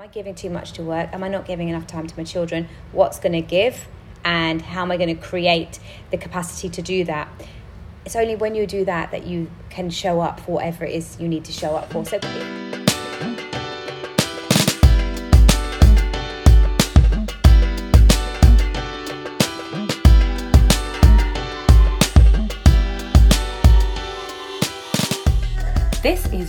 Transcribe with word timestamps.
Am 0.00 0.04
I 0.04 0.08
giving 0.08 0.34
too 0.34 0.48
much 0.48 0.72
to 0.72 0.82
work? 0.82 1.10
Am 1.12 1.22
I 1.22 1.28
not 1.28 1.44
giving 1.44 1.68
enough 1.68 1.86
time 1.86 2.06
to 2.06 2.16
my 2.16 2.24
children? 2.24 2.70
What's 2.92 3.20
going 3.20 3.34
to 3.34 3.42
give? 3.42 3.86
And 4.24 4.62
how 4.62 4.80
am 4.80 4.90
I 4.90 4.96
going 4.96 5.14
to 5.14 5.22
create 5.22 5.78
the 6.10 6.16
capacity 6.16 6.70
to 6.70 6.80
do 6.80 7.04
that? 7.04 7.28
It's 8.06 8.16
only 8.16 8.34
when 8.34 8.54
you 8.54 8.66
do 8.66 8.86
that 8.86 9.10
that 9.10 9.26
you 9.26 9.50
can 9.68 9.90
show 9.90 10.22
up 10.22 10.40
for 10.40 10.52
whatever 10.52 10.86
it 10.86 10.94
is 10.94 11.20
you 11.20 11.28
need 11.28 11.44
to 11.44 11.52
show 11.52 11.76
up 11.76 11.92
for. 11.92 12.06
So, 12.06 12.18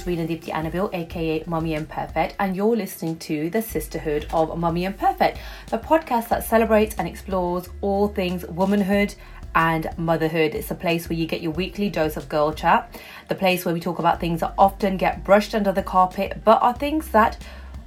is 0.02 0.08
Rena 0.08 0.28
Deepti 0.28 0.54
Annabelle, 0.54 0.90
aka 0.94 1.44
Mummy 1.46 1.76
Imperfect, 1.76 2.36
and 2.40 2.56
you're 2.56 2.76
listening 2.76 3.18
to 3.20 3.50
the 3.50 3.62
Sisterhood 3.62 4.26
of 4.34 4.58
Mummy 4.58 4.86
Imperfect, 4.86 5.38
the 5.70 5.78
podcast 5.78 6.30
that 6.30 6.44
celebrates 6.44 6.96
and 6.98 7.08
explores 7.08 7.70
all 7.82 8.08
things 8.08 8.46
womanhood 8.46 9.14
and 9.54 9.90
motherhood. 9.98 10.56
It's 10.56 10.72
a 10.72 10.76
place 10.76 11.08
where 11.08 11.18
you 11.18 11.28
get 11.28 11.42
your 11.42 11.52
weekly 11.52 11.90
dose 11.90 12.18
of 12.18 12.30
girl 12.30 12.52
chat, 12.54 13.00
the 13.28 13.36
place 13.36 13.64
where 13.64 13.74
we 13.74 13.80
talk 13.80 14.00
about 14.00 14.20
things 14.20 14.40
that 14.40 14.54
often 14.58 14.98
get 14.98 15.24
brushed 15.24 15.54
under 15.54 15.72
the 15.72 15.84
carpet, 15.84 16.42
but 16.44 16.62
are 16.62 16.74
things 16.74 17.10
that 17.10 17.38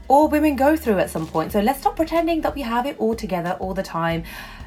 all 0.06 0.28
women 0.28 0.56
go 0.56 0.76
through 0.76 0.98
at 0.98 1.10
some 1.10 1.26
point. 1.26 1.52
So 1.52 1.60
let's 1.60 1.80
stop 1.80 1.96
pretending 1.96 2.42
that 2.42 2.54
we 2.54 2.62
have 2.62 2.86
it 2.86 2.96
all 2.98 3.14
together 3.14 3.56
all 3.60 3.74
the 3.74 3.82
time. 3.82 4.24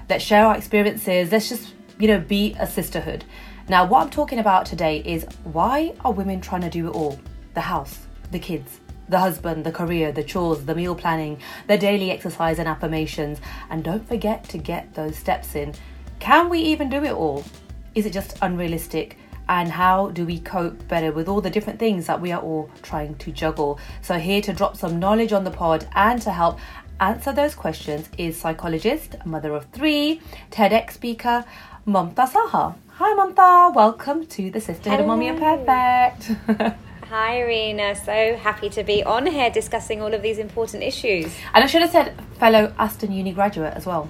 Let's 0.09 0.23
share 0.23 0.45
our 0.45 0.57
experiences. 0.57 1.31
Let's 1.31 1.49
just, 1.49 1.73
you 1.99 2.07
know, 2.07 2.19
be 2.19 2.55
a 2.59 2.67
sisterhood. 2.67 3.23
Now, 3.69 3.85
what 3.85 4.01
I'm 4.01 4.09
talking 4.09 4.39
about 4.39 4.65
today 4.65 5.01
is 5.05 5.25
why 5.43 5.93
are 6.03 6.11
women 6.11 6.41
trying 6.41 6.61
to 6.61 6.69
do 6.69 6.87
it 6.87 6.91
all? 6.91 7.19
The 7.57 7.61
house, 7.61 8.05
the 8.29 8.37
kids, 8.37 8.81
the 9.09 9.17
husband, 9.17 9.65
the 9.65 9.71
career, 9.71 10.11
the 10.11 10.23
chores, 10.23 10.63
the 10.65 10.75
meal 10.75 10.93
planning, 10.93 11.39
the 11.65 11.75
daily 11.75 12.11
exercise 12.11 12.59
and 12.59 12.67
affirmations. 12.67 13.41
And 13.71 13.83
don't 13.83 14.07
forget 14.07 14.43
to 14.49 14.59
get 14.59 14.93
those 14.93 15.17
steps 15.17 15.55
in. 15.55 15.73
Can 16.19 16.49
we 16.49 16.59
even 16.59 16.87
do 16.87 17.03
it 17.03 17.13
all? 17.13 17.43
Is 17.95 18.05
it 18.05 18.13
just 18.13 18.37
unrealistic? 18.43 19.17
And 19.49 19.71
how 19.71 20.09
do 20.09 20.23
we 20.23 20.39
cope 20.39 20.87
better 20.87 21.11
with 21.11 21.27
all 21.27 21.41
the 21.41 21.49
different 21.49 21.79
things 21.79 22.05
that 22.05 22.21
we 22.21 22.31
are 22.31 22.39
all 22.39 22.69
trying 22.83 23.15
to 23.15 23.31
juggle? 23.31 23.79
So, 24.03 24.19
here 24.19 24.43
to 24.43 24.53
drop 24.53 24.77
some 24.77 24.99
knowledge 24.99 25.33
on 25.33 25.43
the 25.43 25.49
pod 25.49 25.87
and 25.95 26.21
to 26.21 26.31
help 26.31 26.59
answer 26.99 27.33
those 27.33 27.55
questions 27.55 28.07
is 28.19 28.39
psychologist, 28.39 29.15
mother 29.25 29.55
of 29.55 29.65
three, 29.71 30.21
TEDx 30.51 30.91
speaker, 30.91 31.43
Mamta 31.87 32.29
Saha. 32.29 32.75
Hi, 32.99 33.15
Mamta. 33.15 33.73
Welcome 33.73 34.27
to 34.27 34.51
the 34.51 34.61
Sisterhood 34.61 34.99
of 34.99 35.07
Mommy 35.07 35.31
Perfect. 35.31 36.77
hi, 37.09 37.39
Irina. 37.39 37.95
So 37.95 38.35
happy 38.37 38.69
to 38.69 38.83
be 38.83 39.03
on 39.03 39.25
here 39.25 39.49
discussing 39.49 40.01
all 40.01 40.13
of 40.13 40.21
these 40.21 40.37
important 40.37 40.83
issues. 40.83 41.33
And 41.53 41.63
I 41.63 41.67
should 41.67 41.81
have 41.81 41.91
said 41.91 42.13
fellow 42.39 42.73
Aston 42.77 43.11
Uni 43.11 43.33
graduate 43.33 43.73
as 43.75 43.85
well. 43.85 44.09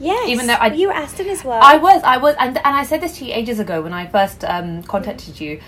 Yes, 0.00 0.28
Even 0.28 0.46
though 0.46 0.54
I- 0.54 0.72
you 0.74 0.88
were 0.88 0.94
Aston 0.94 1.26
as 1.28 1.44
well. 1.44 1.60
I 1.62 1.76
was, 1.76 2.02
I 2.04 2.18
was, 2.18 2.36
and 2.38 2.56
and 2.56 2.76
I 2.76 2.84
said 2.84 3.00
this 3.00 3.18
to 3.18 3.24
you 3.24 3.32
ages 3.34 3.58
ago 3.58 3.82
when 3.82 3.92
I 3.92 4.06
first 4.06 4.44
um, 4.44 4.82
contacted 4.84 5.40
you, 5.40 5.60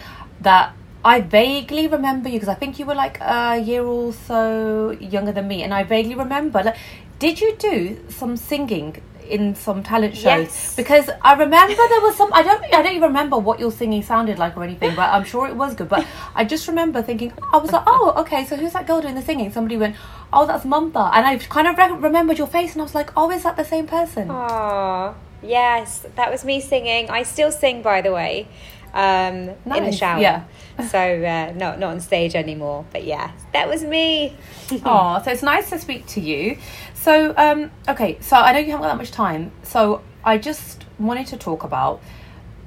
that 0.42 0.72
I 1.04 1.20
vaguely 1.20 1.88
remember 1.88 2.28
you 2.28 2.34
because 2.38 2.48
I 2.48 2.54
think 2.54 2.78
you 2.78 2.86
were 2.86 2.94
like 2.94 3.18
a 3.20 3.58
year 3.58 3.82
or 3.84 4.12
so 4.12 4.90
younger 5.00 5.32
than 5.32 5.48
me, 5.48 5.64
and 5.64 5.74
I 5.74 5.82
vaguely 5.82 6.14
remember. 6.14 6.62
Like, 6.62 6.76
did 7.18 7.40
you 7.40 7.56
do 7.56 7.98
some 8.08 8.36
singing 8.36 9.02
in 9.30 9.54
some 9.54 9.82
talent 9.82 10.14
shows 10.14 10.24
Yes. 10.24 10.76
Because 10.76 11.10
I 11.22 11.34
remember 11.34 11.74
there 11.76 12.00
was 12.00 12.16
some. 12.16 12.32
I 12.32 12.42
don't. 12.42 12.62
I 12.64 12.82
don't 12.82 12.94
even 12.94 13.08
remember 13.08 13.38
what 13.38 13.60
your 13.60 13.72
singing 13.72 14.02
sounded 14.02 14.38
like 14.38 14.56
or 14.56 14.64
anything, 14.64 14.94
but 14.94 15.08
I'm 15.10 15.24
sure 15.24 15.46
it 15.48 15.56
was 15.56 15.74
good. 15.74 15.88
But 15.88 16.06
I 16.34 16.44
just 16.44 16.68
remember 16.68 17.02
thinking, 17.02 17.32
I 17.52 17.58
was 17.58 17.72
like, 17.72 17.84
oh, 17.86 18.14
okay. 18.18 18.44
So 18.44 18.56
who's 18.56 18.72
that 18.72 18.86
girl 18.86 19.00
doing 19.00 19.14
the 19.14 19.22
singing? 19.22 19.50
Somebody 19.52 19.76
went, 19.76 19.96
oh, 20.32 20.46
that's 20.46 20.64
Mamta, 20.64 21.10
and 21.14 21.26
I 21.26 21.38
kind 21.38 21.66
of 21.68 21.76
re- 21.78 21.92
remembered 22.08 22.38
your 22.38 22.46
face, 22.46 22.72
and 22.72 22.80
I 22.82 22.84
was 22.84 22.94
like, 22.94 23.10
oh, 23.16 23.30
is 23.30 23.42
that 23.44 23.56
the 23.56 23.64
same 23.64 23.86
person? 23.86 24.28
Aww. 24.28 25.14
Yes, 25.42 26.04
that 26.16 26.30
was 26.30 26.44
me 26.44 26.60
singing. 26.60 27.08
I 27.08 27.22
still 27.22 27.50
sing, 27.50 27.82
by 27.82 28.02
the 28.02 28.12
way, 28.12 28.46
um, 28.92 29.50
in 29.76 29.84
the 29.84 29.92
shower. 29.92 30.20
yeah. 30.20 30.44
So 30.88 30.98
uh, 30.98 31.52
not 31.56 31.78
not 31.78 31.90
on 31.90 32.00
stage 32.00 32.34
anymore. 32.34 32.84
But 32.90 33.04
yeah, 33.04 33.32
that 33.52 33.68
was 33.68 33.82
me. 33.84 34.36
Oh, 34.84 35.20
so 35.24 35.32
it's 35.32 35.42
nice 35.42 35.68
to 35.70 35.78
speak 35.80 36.06
to 36.08 36.20
you. 36.20 36.56
So, 36.94 37.34
um, 37.36 37.72
okay, 37.88 38.18
so 38.20 38.36
I 38.36 38.52
know 38.52 38.60
you 38.60 38.66
haven't 38.66 38.82
got 38.82 38.88
that 38.88 38.98
much 38.98 39.10
time. 39.10 39.50
So 39.64 40.02
I 40.24 40.38
just 40.38 40.84
wanted 40.98 41.26
to 41.28 41.36
talk 41.36 41.64
about 41.64 42.00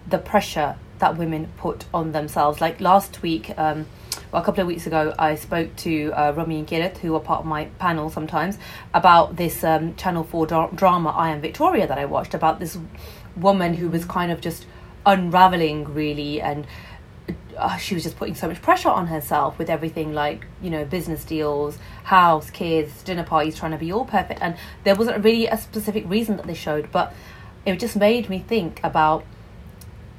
the 0.10 0.18
pressure 0.18 0.76
that 1.00 1.18
women 1.18 1.48
put 1.56 1.86
on 1.94 2.12
themselves. 2.12 2.60
Like 2.60 2.82
last 2.82 3.22
week, 3.22 3.58
um, 3.58 3.86
well, 4.32 4.42
a 4.42 4.46
couple 4.46 4.62
of 4.62 4.68
weeks 4.68 4.86
ago, 4.86 5.14
I 5.18 5.36
spoke 5.36 5.76
to 5.78 6.12
uh, 6.14 6.34
Rami 6.36 6.60
and 6.60 6.68
Kirith, 6.68 6.98
who 6.98 7.16
are 7.16 7.20
part 7.20 7.42
of 7.42 7.46
my 7.46 7.66
panel 7.80 8.10
sometimes, 8.10 8.58
about 8.94 9.38
this 9.38 9.64
um, 9.64 9.96
Channel 9.96 10.24
4 10.24 10.48
dra- 10.48 10.70
drama, 10.76 11.12
I 11.12 11.30
Am 11.30 11.40
Victoria, 11.42 11.88
that 11.88 11.98
I 11.98 12.06
watched, 12.06 12.34
about 12.34 12.60
this 12.60 12.78
woman 13.36 13.76
who 13.76 13.90
was 13.90 14.04
kind 14.04 14.32
of 14.32 14.42
just 14.42 14.66
unraveling, 15.06 15.94
really, 15.94 16.42
and 16.42 16.68
uh, 17.58 17.78
she 17.78 17.94
was 17.94 18.04
just 18.04 18.18
putting 18.18 18.36
so 18.36 18.48
much 18.48 18.62
pressure 18.62 18.90
on 18.90 19.08
herself 19.08 19.58
with 19.58 19.70
everything 19.70 20.14
like 20.14 20.46
you 20.62 20.70
know 20.70 20.84
business 20.84 21.24
deals 21.24 21.78
house 22.06 22.50
kids 22.50 23.04
dinner 23.04 23.24
parties 23.24 23.56
trying 23.56 23.72
to 23.72 23.78
be 23.78 23.94
all 23.94 24.06
perfect 24.06 24.42
and 24.42 24.58
there 24.84 24.96
wasn't 24.96 25.24
really 25.24 25.46
a 25.48 25.56
specific 25.56 26.04
reason 26.10 26.36
that 26.36 26.48
they 26.48 26.54
showed 26.54 26.92
but 26.92 27.14
it 27.64 27.80
just 27.80 27.96
made 27.96 28.28
me 28.28 28.40
think 28.40 28.82
about 28.84 29.24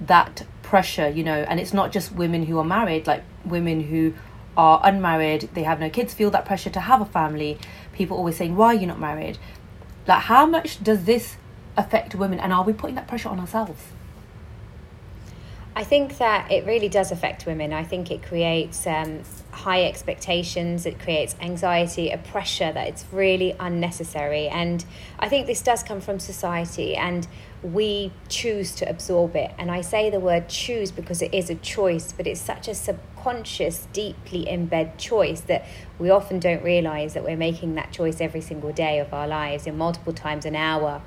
that 0.00 0.46
pressure 0.62 1.08
you 1.08 1.24
know 1.24 1.44
and 1.48 1.58
it's 1.58 1.74
not 1.74 1.92
just 1.92 2.12
women 2.12 2.46
who 2.46 2.56
are 2.56 2.64
married 2.64 3.06
like 3.06 3.24
women 3.44 3.80
who 3.82 4.14
are 4.56 4.80
unmarried 4.84 5.50
they 5.54 5.64
have 5.64 5.80
no 5.80 5.90
kids 5.90 6.14
feel 6.14 6.30
that 6.30 6.46
pressure 6.46 6.70
to 6.70 6.80
have 6.80 7.00
a 7.00 7.04
family 7.04 7.58
people 7.94 8.16
always 8.16 8.36
saying 8.36 8.56
why 8.56 8.66
are 8.66 8.74
you 8.74 8.86
not 8.86 9.00
married? 9.00 9.38
Like 10.06 10.22
how 10.22 10.44
much 10.44 10.82
does 10.82 11.04
this 11.04 11.36
affect 11.76 12.14
women 12.14 12.38
and 12.38 12.52
are 12.52 12.62
we 12.62 12.72
putting 12.72 12.94
that 12.96 13.08
pressure 13.08 13.28
on 13.28 13.40
ourselves 13.40 13.82
I 15.76 15.82
think 15.82 16.18
that 16.18 16.52
it 16.52 16.64
really 16.66 16.88
does 16.88 17.10
affect 17.10 17.46
women. 17.46 17.72
I 17.72 17.82
think 17.82 18.12
it 18.12 18.22
creates 18.22 18.86
um, 18.86 19.22
high 19.50 19.84
expectations, 19.84 20.86
it 20.86 21.00
creates 21.00 21.34
anxiety, 21.40 22.10
a 22.10 22.18
pressure 22.18 22.72
that 22.72 22.86
it's 22.86 23.04
really 23.10 23.56
unnecessary. 23.58 24.46
And 24.46 24.84
I 25.18 25.28
think 25.28 25.48
this 25.48 25.62
does 25.62 25.82
come 25.82 26.00
from 26.00 26.20
society, 26.20 26.94
and 26.94 27.26
we 27.62 28.12
choose 28.28 28.72
to 28.76 28.88
absorb 28.88 29.34
it. 29.34 29.52
And 29.58 29.68
I 29.68 29.80
say 29.80 30.10
the 30.10 30.20
word 30.20 30.48
choose 30.48 30.92
because 30.92 31.22
it 31.22 31.34
is 31.34 31.50
a 31.50 31.56
choice, 31.56 32.12
but 32.12 32.28
it's 32.28 32.40
such 32.40 32.68
a 32.68 32.74
subconscious, 33.24 33.88
deeply 33.92 34.48
embedded 34.48 34.98
choice 34.98 35.40
that 35.42 35.64
we 35.98 36.10
often 36.10 36.38
don't 36.38 36.62
realize 36.62 37.14
that 37.14 37.24
we're 37.24 37.36
making 37.36 37.74
that 37.76 37.90
choice 37.92 38.20
every 38.20 38.40
single 38.40 38.72
day 38.72 38.98
of 38.98 39.14
our 39.14 39.26
lives 39.26 39.66
in 39.66 39.78
multiple 39.78 40.12
times 40.12 40.44
an 40.44 40.54
hour. 40.54 41.00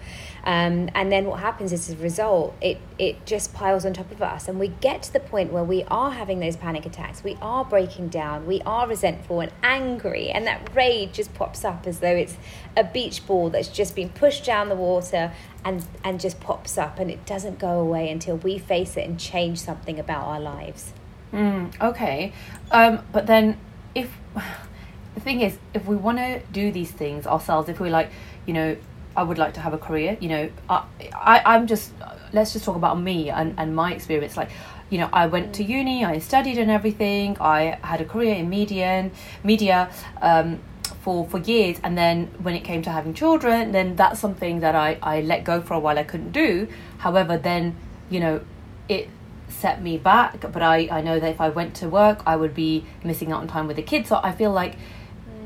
Um, 0.44 0.90
and 0.96 1.12
then 1.12 1.26
what 1.26 1.42
happens 1.42 1.72
is, 1.74 1.90
as 1.90 2.00
a 2.00 2.02
result, 2.02 2.56
it, 2.62 2.80
it 2.98 3.26
just 3.26 3.54
piles 3.54 3.86
on 3.86 3.94
top 3.94 4.12
of 4.12 4.22
us. 4.22 4.48
And 4.48 4.60
we 4.60 4.70
get 4.70 5.04
to 5.04 5.14
the 5.14 5.20
point 5.20 5.52
where 5.52 5.64
we 5.64 5.84
are 5.84 6.12
having 6.12 6.40
those 6.40 6.56
panic 6.56 6.86
attacks. 6.86 7.24
We 7.24 7.38
are 7.42 7.66
breaking 7.66 8.10
down. 8.10 8.48
We 8.48 8.62
are 8.62 8.88
resentful 8.88 9.42
and 9.42 9.52
angry. 9.62 10.30
And 10.30 10.48
that 10.48 10.74
rage 10.74 11.14
just 11.14 11.34
pops 11.34 11.66
up 11.66 11.86
as 11.86 12.00
though 12.00 12.16
it's 12.16 12.38
a 12.76 12.84
beach 12.84 13.28
ball 13.28 13.50
that's 13.50 13.68
just 13.68 13.94
been 13.94 14.10
pushed 14.10 14.46
down 14.46 14.70
the 14.70 14.76
water 14.76 15.34
and, 15.66 15.86
and 16.04 16.20
just 16.20 16.40
pops 16.40 16.78
up. 16.78 16.98
And 16.98 17.12
it 17.12 17.26
doesn't 17.26 17.60
go 17.60 17.80
away 17.80 18.10
until 18.10 18.38
we 18.38 18.58
face 18.58 18.96
it 18.96 19.08
and 19.08 19.20
change 19.20 19.60
something 19.60 20.00
about 20.00 20.26
our 20.26 20.40
lives. 20.40 20.94
Mm, 21.38 21.72
okay. 21.80 22.34
Um, 22.72 23.00
but 23.12 23.28
then 23.28 23.58
if 23.94 24.12
the 25.14 25.22
thing 25.22 25.42
is, 25.42 25.58
if 25.74 25.86
we 25.86 25.96
want 25.96 26.18
to 26.18 26.42
do 26.52 26.72
these 26.72 26.92
things 26.92 27.28
ourselves, 27.28 27.70
if 27.70 27.80
we're 27.80 27.92
like, 27.92 28.10
you 28.48 28.54
know, 28.54 28.76
I 29.16 29.24
would 29.24 29.38
like 29.38 29.54
to 29.56 29.62
have 29.62 29.74
a 29.74 29.78
career, 29.78 30.18
you 30.20 30.30
know, 30.30 30.50
I, 30.70 30.84
I 31.14 31.42
I'm 31.46 31.68
just 31.68 31.92
let's 32.34 32.54
just 32.54 32.66
talk 32.66 32.76
about 32.76 33.00
me 33.00 33.30
and, 33.30 33.54
and 33.58 33.76
my 33.76 33.94
experience. 33.94 34.36
Like, 34.36 34.50
you 34.90 34.98
know, 34.98 35.10
I 35.14 35.28
went 35.28 35.54
to 35.56 35.64
uni, 35.64 36.04
I 36.04 36.20
studied 36.20 36.58
and 36.58 36.72
everything. 36.72 37.38
I 37.40 37.80
had 37.84 38.02
a 38.02 38.06
career 38.06 38.36
in 38.36 38.50
media, 38.50 39.10
media. 39.44 39.92
Um, 40.22 40.60
for, 41.02 41.26
for 41.26 41.38
years 41.38 41.80
and 41.84 41.98
then 41.98 42.26
when 42.42 42.54
it 42.54 42.66
came 42.66 42.82
to 42.82 42.90
having 42.90 43.14
children 43.14 43.72
then 43.72 43.96
that's 43.96 44.20
something 44.20 44.60
that 44.60 44.76
I, 44.76 44.98
I 45.02 45.22
let 45.22 45.46
go 45.46 45.62
for 45.62 45.74
a 45.74 45.80
while 45.80 45.98
I 45.98 46.04
couldn't 46.04 46.32
do 46.34 46.68
however 46.98 47.38
then 47.38 47.78
you 48.10 48.20
know 48.20 48.42
it 48.90 49.08
set 49.50 49.82
me 49.82 49.98
back 49.98 50.42
but 50.42 50.62
I, 50.62 50.88
I 50.92 51.02
know 51.02 51.20
that 51.20 51.30
if 51.30 51.42
I 51.42 51.50
went 51.50 51.76
to 51.76 51.90
work 51.90 52.22
I 52.26 52.36
would 52.36 52.54
be 52.54 52.86
missing 53.04 53.32
out 53.32 53.42
on 53.42 53.48
time 53.48 53.68
with 53.68 53.78
the 53.78 53.84
kids. 53.84 54.10
So 54.10 54.20
I 54.24 54.32
feel 54.32 54.52
like 54.52 54.76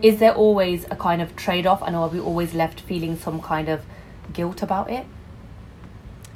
is 0.02 0.20
there 0.20 0.34
always 0.34 0.86
a 0.90 0.96
kind 0.96 1.22
of 1.22 1.36
trade 1.36 1.68
off 1.68 1.82
and 1.82 1.96
are 1.96 2.08
we 2.08 2.20
always 2.20 2.54
left 2.54 2.82
feeling 2.82 3.16
some 3.18 3.40
kind 3.40 3.70
of 3.70 3.82
guilt 4.34 4.62
about 4.62 4.90
it? 4.90 5.06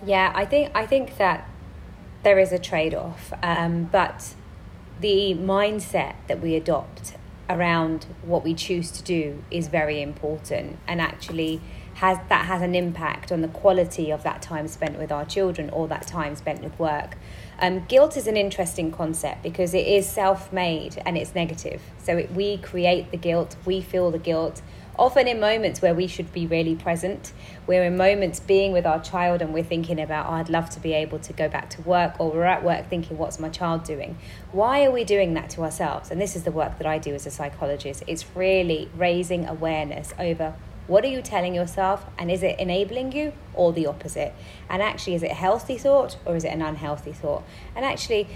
Yeah, 0.05 0.31
I 0.35 0.45
think 0.45 0.71
I 0.75 0.85
think 0.85 1.17
that 1.17 1.49
there 2.23 2.37
is 2.37 2.51
a 2.51 2.59
trade 2.59 2.93
off, 2.93 3.33
um, 3.41 3.85
but 3.85 4.33
the 4.99 5.35
mindset 5.35 6.15
that 6.27 6.41
we 6.41 6.55
adopt 6.55 7.15
around 7.49 8.05
what 8.23 8.43
we 8.43 8.53
choose 8.53 8.89
to 8.91 9.03
do 9.03 9.43
is 9.51 9.67
very 9.67 10.01
important, 10.01 10.77
and 10.87 11.01
actually 11.01 11.61
has 11.95 12.17
that 12.27 12.45
has 12.45 12.61
an 12.61 12.75
impact 12.75 13.31
on 13.31 13.41
the 13.41 13.47
quality 13.47 14.11
of 14.11 14.23
that 14.23 14.41
time 14.41 14.67
spent 14.67 14.97
with 14.97 15.11
our 15.11 15.25
children 15.25 15.69
or 15.69 15.87
that 15.87 16.05
time 16.05 16.35
spent 16.35 16.61
with 16.61 16.77
work. 16.77 17.17
Um, 17.57 17.85
guilt 17.85 18.17
is 18.17 18.27
an 18.27 18.35
interesting 18.35 18.91
concept 18.91 19.41
because 19.41 19.73
it 19.73 19.87
is 19.87 20.07
self-made 20.07 21.01
and 21.05 21.17
it's 21.17 21.33
negative. 21.33 21.81
So 22.03 22.17
it, 22.17 22.31
we 22.33 22.57
create 22.57 23.11
the 23.11 23.17
guilt, 23.17 23.55
we 23.65 23.79
feel 23.79 24.11
the 24.11 24.19
guilt, 24.19 24.61
often 24.99 25.25
in 25.25 25.39
moments 25.39 25.81
where 25.81 25.93
we 25.93 26.05
should 26.05 26.33
be 26.33 26.45
really 26.45 26.75
present. 26.75 27.31
We're 27.65 27.85
in 27.85 27.95
moments 27.95 28.41
being 28.41 28.73
with 28.73 28.85
our 28.85 29.01
child 29.01 29.41
and 29.41 29.53
we're 29.53 29.63
thinking 29.63 30.01
about, 30.01 30.25
oh, 30.27 30.33
I'd 30.33 30.49
love 30.49 30.69
to 30.71 30.81
be 30.81 30.91
able 30.91 31.19
to 31.19 31.31
go 31.31 31.47
back 31.47 31.69
to 31.71 31.81
work, 31.83 32.19
or 32.19 32.29
we're 32.29 32.43
at 32.43 32.61
work 32.61 32.89
thinking, 32.89 33.17
what's 33.17 33.39
my 33.39 33.47
child 33.47 33.85
doing? 33.85 34.17
Why 34.51 34.83
are 34.83 34.91
we 34.91 35.05
doing 35.05 35.33
that 35.35 35.49
to 35.51 35.61
ourselves? 35.61 36.11
And 36.11 36.19
this 36.19 36.35
is 36.35 36.43
the 36.43 36.51
work 36.51 36.77
that 36.77 36.87
I 36.87 36.97
do 36.97 37.13
as 37.13 37.25
a 37.25 37.31
psychologist. 37.31 38.03
It's 38.05 38.25
really 38.35 38.89
raising 38.97 39.47
awareness 39.47 40.13
over 40.19 40.55
what 40.87 41.03
are 41.03 41.07
you 41.07 41.21
telling 41.21 41.55
yourself 41.55 42.05
and 42.17 42.29
is 42.29 42.43
it 42.43 42.59
enabling 42.59 43.11
you 43.11 43.33
or 43.53 43.73
the 43.73 43.87
opposite? 43.87 44.33
And 44.69 44.81
actually, 44.81 45.15
is 45.15 45.23
it 45.23 45.31
a 45.31 45.35
healthy 45.35 45.77
thought 45.77 46.17
or 46.25 46.35
is 46.35 46.43
it 46.43 46.49
an 46.49 46.61
unhealthy 46.61 47.11
thought? 47.11 47.43
And 47.75 47.83
actually, 47.83 48.27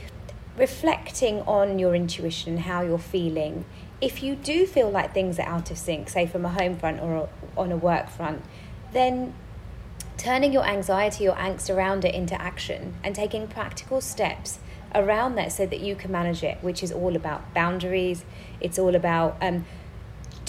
reflecting 0.57 1.41
on 1.41 1.79
your 1.79 1.95
intuition, 1.95 2.57
how 2.57 2.81
you're 2.81 2.97
feeling 2.97 3.65
if 4.01 4.23
you 4.23 4.35
do 4.35 4.65
feel 4.65 4.89
like 4.89 5.13
things 5.13 5.39
are 5.39 5.47
out 5.47 5.71
of 5.71 5.77
sync, 5.77 6.09
say 6.09 6.25
from 6.25 6.45
a 6.45 6.49
home 6.49 6.77
front 6.77 7.01
or 7.01 7.29
on 7.57 7.71
a 7.71 7.77
work 7.77 8.09
front, 8.09 8.41
then 8.93 9.33
turning 10.17 10.53
your 10.53 10.65
anxiety 10.65 11.27
or 11.27 11.35
angst 11.35 11.73
around 11.73 12.05
it 12.05 12.15
into 12.15 12.39
action 12.41 12.95
and 13.03 13.13
taking 13.13 13.47
practical 13.47 14.01
steps 14.01 14.59
around 14.95 15.35
that 15.35 15.51
so 15.51 15.65
that 15.65 15.79
you 15.79 15.95
can 15.95 16.11
manage 16.11 16.43
it, 16.43 16.57
which 16.61 16.81
is 16.81 16.91
all 16.91 17.15
about 17.15 17.53
boundaries. 17.53 18.23
It's 18.61 18.79
all 18.79 18.95
about 18.95 19.37
um, 19.41 19.65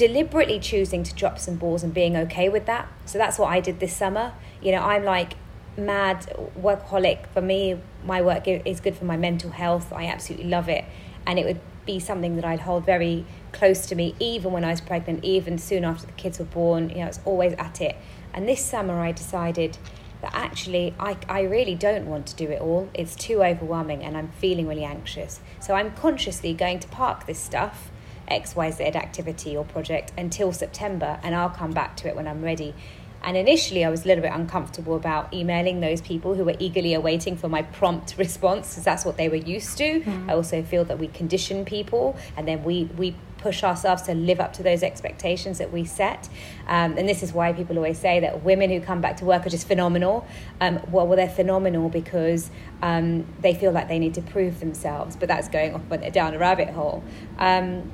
deliberately 0.01 0.59
choosing 0.59 1.03
to 1.03 1.15
drop 1.15 1.39
some 1.39 1.57
balls 1.57 1.83
and 1.83 1.93
being 1.93 2.17
okay 2.17 2.49
with 2.49 2.65
that. 2.65 2.89
So 3.05 3.19
that's 3.19 3.39
what 3.39 3.51
I 3.51 3.61
did 3.61 3.81
this 3.81 3.95
summer. 3.95 4.33
You 4.63 4.73
know, 4.73 4.79
I'm 4.79 5.05
like 5.05 5.35
mad 5.77 6.35
workaholic. 6.59 7.27
For 7.35 7.43
me, 7.43 7.79
my 8.03 8.23
work 8.23 8.49
is 8.49 8.81
good 8.81 8.97
for 8.97 9.05
my 9.05 9.19
mental 9.19 9.51
health. 9.51 9.93
I 9.93 10.07
absolutely 10.07 10.49
love 10.49 10.71
it. 10.71 10.87
And 11.27 11.39
it 11.39 11.45
would 11.45 11.61
be 11.85 12.01
something 12.01 12.37
that 12.37 12.47
I'd 12.47 12.61
hold 12.61 12.87
very 12.87 13.27
close 13.53 13.85
to 13.89 13.95
me, 13.95 14.15
even 14.19 14.53
when 14.53 14.65
I 14.65 14.71
was 14.71 14.81
pregnant, 14.81 15.23
even 15.23 15.59
soon 15.59 15.85
after 15.85 16.07
the 16.07 16.13
kids 16.13 16.39
were 16.39 16.47
born. 16.47 16.89
You 16.89 17.01
know, 17.01 17.07
it's 17.07 17.21
always 17.27 17.53
at 17.59 17.83
it. 17.83 17.97
And 18.33 18.49
this 18.49 18.65
summer, 18.65 19.01
I 19.01 19.13
decided 19.13 19.77
that 20.23 20.35
actually 20.35 20.95
I, 20.99 21.19
I 21.29 21.43
really 21.43 21.75
don't 21.75 22.07
want 22.07 22.27
to 22.29 22.37
do 22.37 22.49
it 22.49 22.63
all. 22.63 22.89
It's 22.95 23.15
too 23.15 23.43
overwhelming 23.43 24.03
and 24.03 24.17
I'm 24.17 24.29
feeling 24.33 24.67
really 24.67 24.85
anxious. 24.85 25.41
So 25.61 25.75
I'm 25.75 25.93
consciously 25.93 26.55
going 26.55 26.79
to 26.81 26.89
park 26.89 27.27
this 27.27 27.39
stuff, 27.39 27.91
XYZ 28.31 28.95
activity 28.95 29.57
or 29.57 29.65
project, 29.65 30.13
until 30.17 30.53
September 30.53 31.19
and 31.23 31.35
I'll 31.35 31.51
come 31.51 31.73
back 31.73 31.97
to 31.99 32.09
it 32.09 32.17
when 32.17 32.27
I'm 32.27 32.43
ready. 32.43 32.75
And 33.23 33.37
initially, 33.37 33.85
I 33.85 33.91
was 33.91 34.05
a 34.05 34.09
little 34.09 34.23
bit 34.23 34.33
uncomfortable 34.33 34.97
about 34.97 35.33
emailing 35.35 35.81
those 35.81 36.01
people 36.01 36.35
who 36.35 36.45
were 36.45 36.57
eagerly 36.59 36.95
awaiting 36.95 37.37
for 37.37 37.49
my 37.49 37.63
prompt 37.63 38.15
response, 38.19 38.71
because 38.71 38.85
that's 38.85 39.05
what 39.05 39.17
they 39.17 39.29
were 39.29 39.37
used 39.37 39.77
to. 39.79 40.01
Mm. 40.01 40.31
I 40.31 40.35
also 40.35 40.63
feel 40.63 40.85
that 40.87 40.99
we 40.99 41.09
condition 41.09 41.65
people, 41.65 42.17
and 42.37 42.49
then 42.49 42.65
we 42.65 42.85
we 42.97 43.15
push 43.41 43.65
ourselves 43.65 44.03
to 44.03 44.15
live 44.15 44.39
up 44.39 44.53
to 44.53 44.63
those 44.63 44.83
expectations 44.83 45.57
that 45.59 45.73
we 45.73 45.83
set. 45.85 46.29
Um, 46.67 46.99
and 46.99 47.09
this 47.09 47.23
is 47.23 47.33
why 47.33 47.55
people 47.55 47.77
always 47.77 47.99
say 47.99 48.21
that 48.21 48.43
women 48.43 48.69
who 48.69 48.83
come 48.83 49.01
back 49.01 49.17
to 49.17 49.25
work 49.25 49.47
are 49.47 49.49
just 49.49 49.67
phenomenal. 49.67 50.27
Um, 50.61 50.79
well, 50.91 51.07
well, 51.07 51.17
they're 51.17 51.27
phenomenal 51.27 51.89
because 51.89 52.51
um, 52.83 53.27
they 53.41 53.55
feel 53.55 53.73
like 53.73 53.89
they 53.89 53.99
need 53.99 54.13
to 54.15 54.23
prove 54.23 54.61
themselves, 54.61 55.17
but 55.17 55.29
that's 55.29 55.49
going 55.49 55.75
off 55.75 56.13
down 56.13 56.35
a 56.35 56.39
rabbit 56.39 56.69
hole. 56.69 57.03
Um, 57.39 57.91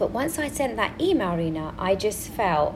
but 0.00 0.12
once 0.12 0.38
I 0.38 0.48
sent 0.48 0.76
that 0.76 0.98
email, 0.98 1.36
Rena, 1.36 1.74
I 1.78 1.94
just 1.94 2.28
felt 2.30 2.74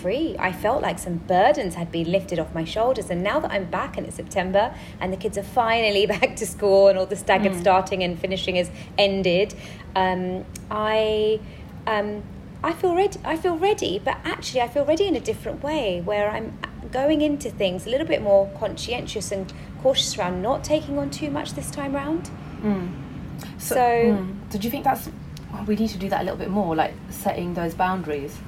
free. 0.00 0.36
I 0.38 0.52
felt 0.52 0.80
like 0.80 0.98
some 0.98 1.18
burdens 1.18 1.74
had 1.74 1.92
been 1.92 2.10
lifted 2.10 2.38
off 2.38 2.54
my 2.54 2.64
shoulders. 2.64 3.10
And 3.10 3.22
now 3.22 3.40
that 3.40 3.50
I'm 3.50 3.66
back 3.66 3.98
and 3.98 4.06
it's 4.06 4.16
September 4.16 4.74
and 5.00 5.12
the 5.12 5.18
kids 5.18 5.36
are 5.36 5.42
finally 5.42 6.06
back 6.14 6.36
to 6.36 6.46
school 6.46 6.88
and 6.88 6.98
all 6.98 7.04
the 7.04 7.14
staggered 7.14 7.52
mm. 7.52 7.60
starting 7.60 8.02
and 8.02 8.18
finishing 8.18 8.56
has 8.56 8.70
ended, 8.96 9.54
um, 9.94 10.46
I. 10.70 11.40
Um, 11.86 12.22
I 12.62 12.74
feel 12.74 12.94
ready. 12.94 13.18
I 13.24 13.38
feel 13.38 13.56
ready, 13.56 13.98
but 13.98 14.18
actually, 14.22 14.60
I 14.60 14.68
feel 14.68 14.84
ready 14.84 15.06
in 15.06 15.16
a 15.16 15.20
different 15.20 15.62
way, 15.62 16.02
where 16.02 16.28
I'm 16.30 16.58
going 16.92 17.22
into 17.22 17.48
things 17.50 17.86
a 17.86 17.88
little 17.88 18.06
bit 18.06 18.20
more 18.20 18.50
conscientious 18.58 19.32
and 19.32 19.50
cautious 19.82 20.18
around 20.18 20.42
not 20.42 20.62
taking 20.62 20.98
on 20.98 21.08
too 21.08 21.30
much 21.30 21.54
this 21.54 21.70
time 21.70 21.94
round. 21.94 22.28
Mm. 22.60 22.92
So, 23.56 23.74
so 23.74 23.80
mm. 23.80 24.50
do 24.50 24.58
you 24.58 24.70
think 24.70 24.84
that's 24.84 25.08
we 25.66 25.76
need 25.76 25.90
to 25.90 25.98
do 25.98 26.08
that 26.08 26.20
a 26.20 26.24
little 26.24 26.38
bit 26.38 26.50
more, 26.50 26.74
like 26.74 26.94
setting 27.10 27.54
those 27.54 27.74
boundaries? 27.74 28.38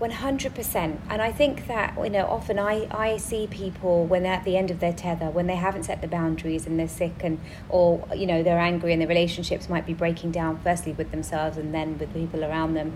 100% 0.00 0.98
and 1.10 1.20
i 1.20 1.30
think 1.30 1.66
that 1.66 1.94
you 2.02 2.08
know 2.08 2.24
often 2.24 2.58
i 2.58 2.88
i 2.90 3.18
see 3.18 3.46
people 3.46 4.06
when 4.06 4.22
they're 4.22 4.32
at 4.32 4.44
the 4.44 4.56
end 4.56 4.70
of 4.70 4.80
their 4.80 4.94
tether 4.94 5.26
when 5.26 5.46
they 5.46 5.56
haven't 5.56 5.82
set 5.84 6.00
the 6.00 6.08
boundaries 6.08 6.66
and 6.66 6.78
they're 6.78 6.88
sick 6.88 7.12
and 7.22 7.38
or 7.68 8.02
you 8.16 8.26
know 8.26 8.42
they're 8.42 8.58
angry 8.58 8.92
and 8.92 9.02
their 9.02 9.08
relationships 9.08 9.68
might 9.68 9.84
be 9.84 9.92
breaking 9.92 10.30
down 10.30 10.58
firstly 10.60 10.92
with 10.92 11.10
themselves 11.10 11.58
and 11.58 11.74
then 11.74 11.98
with 11.98 12.10
people 12.14 12.42
around 12.42 12.72
them 12.72 12.94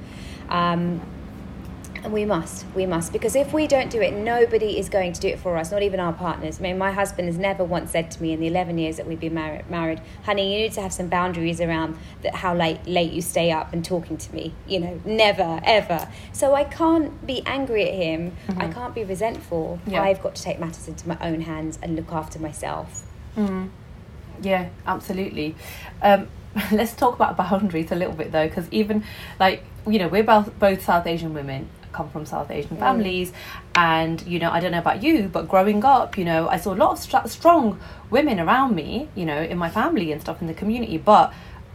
um, 0.48 0.98
and 2.04 2.12
we 2.12 2.26
must, 2.26 2.66
we 2.74 2.84
must, 2.84 3.14
because 3.14 3.34
if 3.34 3.54
we 3.54 3.66
don't 3.66 3.90
do 3.90 4.00
it, 4.02 4.12
nobody 4.12 4.78
is 4.78 4.90
going 4.90 5.14
to 5.14 5.20
do 5.20 5.28
it 5.28 5.38
for 5.38 5.56
us, 5.56 5.72
not 5.72 5.82
even 5.82 5.98
our 5.98 6.12
partners. 6.12 6.60
I 6.60 6.62
mean, 6.62 6.76
my 6.76 6.92
husband 6.92 7.28
has 7.28 7.38
never 7.38 7.64
once 7.64 7.92
said 7.92 8.10
to 8.12 8.22
me 8.22 8.32
in 8.32 8.40
the 8.40 8.46
11 8.46 8.76
years 8.76 8.98
that 8.98 9.06
we've 9.06 9.18
been 9.18 9.32
married, 9.32 9.68
married 9.70 10.02
honey, 10.24 10.54
you 10.54 10.62
need 10.62 10.72
to 10.74 10.82
have 10.82 10.92
some 10.92 11.08
boundaries 11.08 11.62
around 11.62 11.96
that, 12.22 12.34
how 12.34 12.54
late, 12.54 12.86
late 12.86 13.10
you 13.10 13.22
stay 13.22 13.50
up 13.50 13.72
and 13.72 13.82
talking 13.84 14.18
to 14.18 14.34
me. 14.34 14.52
You 14.68 14.80
know, 14.80 15.00
never, 15.06 15.60
ever. 15.64 16.06
So 16.32 16.54
I 16.54 16.64
can't 16.64 17.26
be 17.26 17.42
angry 17.46 17.88
at 17.88 17.94
him. 17.94 18.36
Mm-hmm. 18.48 18.60
I 18.60 18.68
can't 18.68 18.94
be 18.94 19.02
resentful. 19.02 19.80
Yeah. 19.86 20.02
I've 20.02 20.22
got 20.22 20.34
to 20.34 20.42
take 20.42 20.60
matters 20.60 20.86
into 20.86 21.08
my 21.08 21.16
own 21.22 21.40
hands 21.40 21.78
and 21.82 21.96
look 21.96 22.12
after 22.12 22.38
myself. 22.38 23.10
Mm. 23.34 23.70
Yeah, 24.42 24.68
absolutely. 24.86 25.56
Um, 26.02 26.28
let's 26.70 26.92
talk 26.92 27.14
about 27.14 27.38
boundaries 27.38 27.90
a 27.90 27.94
little 27.94 28.14
bit 28.14 28.30
though, 28.30 28.46
because 28.46 28.68
even 28.70 29.04
like, 29.40 29.64
you 29.86 29.98
know, 29.98 30.08
we're 30.08 30.22
both, 30.22 30.58
both 30.58 30.84
South 30.84 31.06
Asian 31.06 31.32
women 31.32 31.70
come 31.94 32.10
from 32.10 32.26
South 32.26 32.50
Asian 32.50 32.76
mm. 32.76 32.80
families. 32.80 33.30
Mm. 33.30 33.34
And, 33.76 34.22
you 34.26 34.38
know, 34.38 34.50
I 34.50 34.60
don't 34.60 34.72
know 34.72 34.84
about 34.86 35.02
you, 35.02 35.28
but 35.28 35.48
growing 35.48 35.84
up, 35.84 36.18
you 36.18 36.24
know, 36.24 36.48
I 36.48 36.58
saw 36.58 36.74
a 36.74 36.78
lot 36.84 36.92
of 36.92 36.98
st- 36.98 37.28
strong 37.28 37.80
women 38.10 38.38
around 38.38 38.74
me, 38.74 39.08
you 39.14 39.24
know, 39.24 39.40
in 39.42 39.58
my 39.58 39.70
family 39.70 40.12
and 40.12 40.20
stuff 40.20 40.40
in 40.40 40.46
the 40.46 40.54
community. 40.54 40.98
But 40.98 41.32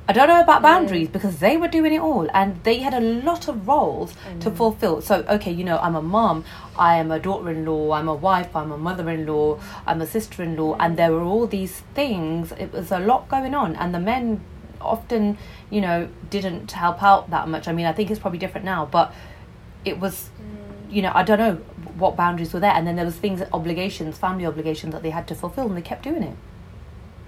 I 0.10 0.12
don't 0.12 0.28
know 0.28 0.42
about 0.42 0.64
boundaries 0.64 1.08
mm. 1.08 1.12
because 1.12 1.38
they 1.38 1.56
were 1.56 1.68
doing 1.68 1.94
it 1.94 2.02
all 2.02 2.28
and 2.34 2.64
they 2.64 2.80
had 2.80 2.96
a 2.96 3.00
lot 3.00 3.48
of 3.48 3.68
roles 3.68 4.14
mm. 4.14 4.42
to 4.42 4.50
fulfill. 4.50 5.02
So, 5.02 5.24
okay, 5.30 5.52
you 5.52 5.64
know, 5.64 5.78
I'm 5.78 5.96
a 5.96 6.02
mom, 6.02 6.46
I 6.78 6.96
am 6.98 7.12
a 7.12 7.20
daughter 7.20 7.52
in 7.52 7.64
law, 7.64 7.92
I'm 7.92 8.08
a 8.08 8.16
wife, 8.16 8.56
I'm 8.56 8.72
a 8.72 8.78
mother 8.78 9.08
in 9.10 9.28
law, 9.28 9.60
I'm 9.86 10.02
a 10.02 10.08
sister 10.08 10.42
in 10.42 10.56
law, 10.58 10.76
and 10.80 10.98
there 10.98 11.12
were 11.12 11.22
all 11.22 11.46
these 11.46 11.84
things. 11.94 12.52
It 12.54 12.74
was 12.74 12.92
a 12.92 13.00
lot 13.00 13.30
going 13.30 13.54
on, 13.54 13.76
and 13.76 13.94
the 13.94 14.00
men 14.00 14.42
often, 14.82 15.38
you 15.70 15.82
know, 15.82 16.08
didn't 16.30 16.72
help 16.72 17.04
out 17.04 17.30
that 17.30 17.48
much. 17.48 17.68
I 17.68 17.74
mean, 17.74 17.86
I 17.86 17.94
think 17.94 18.10
it's 18.10 18.20
probably 18.20 18.40
different 18.40 18.66
now, 18.66 18.86
but 18.86 19.14
it 19.86 20.00
was 20.00 20.30
mm. 20.42 20.92
you 20.94 21.02
know 21.02 21.12
i 21.14 21.24
don't 21.24 21.40
know 21.40 21.56
what 21.98 22.16
boundaries 22.16 22.54
were 22.54 22.60
there 22.60 22.74
and 22.74 22.88
then 22.88 22.96
there 22.96 23.06
was 23.06 23.16
things 23.16 23.42
obligations 23.54 24.18
family 24.18 24.46
obligations 24.46 24.94
that 24.94 25.04
they 25.04 25.10
had 25.10 25.28
to 25.28 25.36
fulfill 25.36 25.68
and 25.68 25.78
they 25.78 25.82
kept 25.82 26.04
doing 26.04 26.24
it 26.24 26.36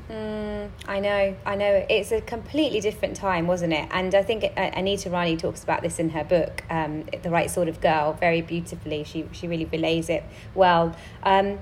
mm, 0.10 0.70
I 0.88 1.00
know, 1.00 1.36
I 1.46 1.56
know. 1.56 1.86
It's 1.90 2.12
a 2.12 2.22
completely 2.22 2.82
different 2.82 3.16
time, 3.16 3.48
wasn't 3.48 3.74
it? 3.74 3.88
And 3.92 4.14
I 4.14 4.24
think 4.24 4.44
uh, 4.44 4.50
Anita 4.56 5.10
Rani 5.10 5.38
talks 5.38 5.64
about 5.64 5.82
this 5.82 6.00
in 6.00 6.10
her 6.10 6.24
book, 6.24 6.64
um, 6.70 7.06
"The 7.24 7.30
Right 7.30 7.50
Sort 7.50 7.68
of 7.68 7.80
Girl," 7.82 8.14
very 8.14 8.42
beautifully. 8.42 9.04
She 9.04 9.28
she 9.32 9.48
really 9.48 9.66
relays 9.66 10.10
it 10.10 10.24
well. 10.54 10.96
Um, 11.24 11.60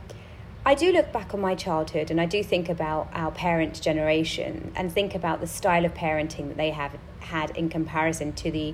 I 0.65 0.75
do 0.75 0.91
look 0.91 1.11
back 1.11 1.33
on 1.33 1.41
my 1.41 1.55
childhood, 1.55 2.11
and 2.11 2.19
I 2.19 2.25
do 2.25 2.43
think 2.43 2.69
about 2.69 3.09
our 3.13 3.31
parent 3.31 3.81
generation, 3.81 4.71
and 4.75 4.91
think 4.91 5.15
about 5.15 5.41
the 5.41 5.47
style 5.47 5.85
of 5.85 5.93
parenting 5.93 6.47
that 6.49 6.57
they 6.57 6.71
have 6.71 6.97
had 7.19 7.55
in 7.55 7.69
comparison 7.69 8.33
to 8.33 8.51
the 8.51 8.73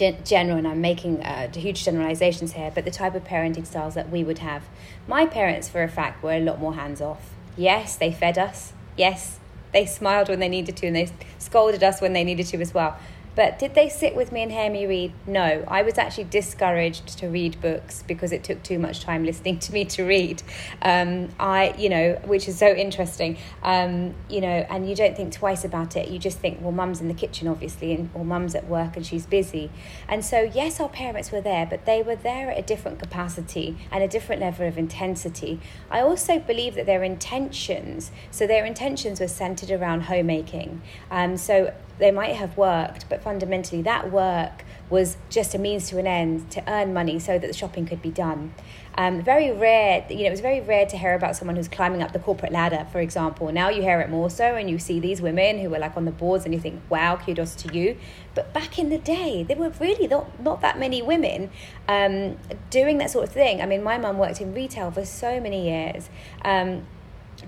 gen- 0.00 0.24
general, 0.24 0.58
and 0.58 0.66
I'm 0.66 0.80
making 0.80 1.22
uh, 1.22 1.52
huge 1.52 1.84
generalizations 1.84 2.54
here, 2.54 2.72
but 2.74 2.84
the 2.84 2.90
type 2.90 3.14
of 3.14 3.22
parenting 3.24 3.66
styles 3.66 3.94
that 3.94 4.10
we 4.10 4.24
would 4.24 4.38
have. 4.38 4.64
My 5.06 5.26
parents, 5.26 5.68
for 5.68 5.82
a 5.82 5.88
fact, 5.88 6.22
were 6.22 6.32
a 6.32 6.40
lot 6.40 6.58
more 6.58 6.74
hands 6.74 7.00
off. 7.00 7.34
Yes, 7.56 7.96
they 7.96 8.10
fed 8.10 8.38
us. 8.38 8.72
Yes, 8.96 9.38
they 9.72 9.86
smiled 9.86 10.28
when 10.28 10.40
they 10.40 10.48
needed 10.48 10.76
to, 10.78 10.86
and 10.86 10.96
they 10.96 11.10
scolded 11.38 11.84
us 11.84 12.00
when 12.00 12.14
they 12.14 12.24
needed 12.24 12.46
to 12.46 12.60
as 12.60 12.72
well. 12.74 12.98
But 13.34 13.58
did 13.58 13.74
they 13.74 13.88
sit 13.88 14.16
with 14.16 14.32
me 14.32 14.42
and 14.42 14.50
hear 14.50 14.70
me 14.70 14.86
read? 14.86 15.12
No. 15.26 15.64
I 15.68 15.82
was 15.82 15.98
actually 15.98 16.24
discouraged 16.24 17.18
to 17.18 17.28
read 17.28 17.60
books 17.60 18.02
because 18.06 18.32
it 18.32 18.44
took 18.44 18.62
too 18.62 18.78
much 18.78 19.00
time 19.00 19.24
listening 19.24 19.58
to 19.60 19.72
me 19.72 19.84
to 19.86 20.04
read. 20.04 20.42
Um, 20.82 21.28
I, 21.38 21.74
you 21.78 21.88
know, 21.88 22.20
which 22.24 22.48
is 22.48 22.58
so 22.58 22.68
interesting. 22.68 23.38
Um, 23.62 24.14
you 24.28 24.40
know, 24.40 24.66
and 24.68 24.88
you 24.88 24.96
don't 24.96 25.16
think 25.16 25.32
twice 25.32 25.64
about 25.64 25.96
it. 25.96 26.08
You 26.08 26.18
just 26.18 26.38
think, 26.38 26.60
well, 26.60 26.72
mum's 26.72 27.00
in 27.00 27.08
the 27.08 27.14
kitchen, 27.14 27.46
obviously, 27.48 27.92
and 27.92 28.10
or 28.14 28.24
mum's 28.24 28.54
at 28.54 28.66
work 28.66 28.96
and 28.96 29.06
she's 29.06 29.26
busy. 29.26 29.70
And 30.08 30.24
so, 30.24 30.42
yes, 30.42 30.80
our 30.80 30.88
parents 30.88 31.30
were 31.30 31.40
there, 31.40 31.66
but 31.66 31.86
they 31.86 32.02
were 32.02 32.16
there 32.16 32.50
at 32.50 32.58
a 32.58 32.62
different 32.62 32.98
capacity 32.98 33.76
and 33.90 34.02
a 34.02 34.08
different 34.08 34.40
level 34.40 34.66
of 34.66 34.76
intensity. 34.76 35.60
I 35.90 36.00
also 36.00 36.38
believe 36.38 36.74
that 36.74 36.86
their 36.86 37.04
intentions, 37.04 38.10
so 38.30 38.46
their 38.46 38.64
intentions 38.64 39.20
were 39.20 39.28
centered 39.28 39.70
around 39.70 40.02
homemaking. 40.02 40.82
Um, 41.10 41.36
so 41.36 41.72
they 42.00 42.10
might 42.10 42.34
have 42.36 42.56
worked, 42.56 43.08
but 43.08 43.22
fundamentally 43.22 43.82
that 43.82 44.10
work 44.10 44.64
was 44.88 45.16
just 45.28 45.54
a 45.54 45.58
means 45.58 45.88
to 45.88 45.98
an 45.98 46.06
end 46.06 46.50
to 46.50 46.68
earn 46.68 46.92
money 46.92 47.18
so 47.18 47.38
that 47.38 47.46
the 47.46 47.52
shopping 47.52 47.86
could 47.86 48.02
be 48.02 48.10
done. 48.10 48.52
Um, 48.96 49.22
very 49.22 49.52
rare, 49.52 50.04
you 50.10 50.16
know, 50.16 50.24
it 50.24 50.30
was 50.30 50.40
very 50.40 50.60
rare 50.60 50.84
to 50.84 50.98
hear 50.98 51.14
about 51.14 51.36
someone 51.36 51.54
who's 51.54 51.68
climbing 51.68 52.02
up 52.02 52.12
the 52.12 52.18
corporate 52.18 52.50
ladder, 52.50 52.86
for 52.90 52.98
example. 53.00 53.52
Now 53.52 53.68
you 53.68 53.82
hear 53.82 54.00
it 54.00 54.10
more 54.10 54.28
so, 54.28 54.56
and 54.56 54.68
you 54.68 54.80
see 54.80 54.98
these 54.98 55.22
women 55.22 55.60
who 55.60 55.72
are 55.74 55.78
like 55.78 55.96
on 55.96 56.06
the 56.06 56.10
boards, 56.10 56.44
and 56.44 56.52
you 56.52 56.58
think, 56.60 56.82
wow, 56.90 57.16
kudos 57.16 57.54
to 57.56 57.72
you. 57.72 57.96
But 58.34 58.52
back 58.52 58.78
in 58.78 58.90
the 58.90 58.98
day, 58.98 59.44
there 59.44 59.56
were 59.56 59.70
really 59.80 60.08
not, 60.08 60.42
not 60.42 60.60
that 60.62 60.78
many 60.78 61.02
women 61.02 61.50
um, 61.86 62.36
doing 62.70 62.98
that 62.98 63.10
sort 63.10 63.28
of 63.28 63.32
thing. 63.32 63.62
I 63.62 63.66
mean, 63.66 63.82
my 63.82 63.96
mum 63.96 64.18
worked 64.18 64.40
in 64.40 64.52
retail 64.52 64.90
for 64.90 65.04
so 65.04 65.40
many 65.40 65.68
years. 65.68 66.10
Um, 66.44 66.86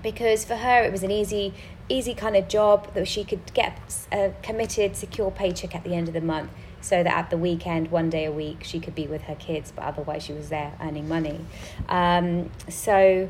because 0.03 0.45
for 0.45 0.57
her 0.57 0.83
it 0.83 0.91
was 0.91 1.01
an 1.01 1.11
easy 1.11 1.53
easy 1.89 2.13
kind 2.13 2.35
of 2.35 2.47
job 2.47 2.93
that 2.93 3.07
she 3.07 3.23
could 3.23 3.53
get 3.53 4.05
a 4.11 4.33
committed 4.43 4.95
secure 4.95 5.31
paycheck 5.31 5.73
at 5.75 5.83
the 5.83 5.95
end 5.95 6.07
of 6.07 6.13
the 6.13 6.21
month 6.21 6.51
so 6.83 7.01
that 7.01 7.13
at 7.13 7.29
the 7.29 7.37
weekend, 7.37 7.89
one 7.89 8.09
day 8.09 8.25
a 8.25 8.31
week, 8.31 8.63
she 8.63 8.79
could 8.79 8.93
be 8.93 9.07
with 9.07 9.23
her 9.23 9.35
kids, 9.35 9.71
but 9.73 9.85
otherwise 9.85 10.23
she 10.23 10.33
was 10.33 10.49
there 10.49 10.73
earning 10.81 11.07
money. 11.07 11.39
Um, 11.87 12.51
so, 12.69 13.29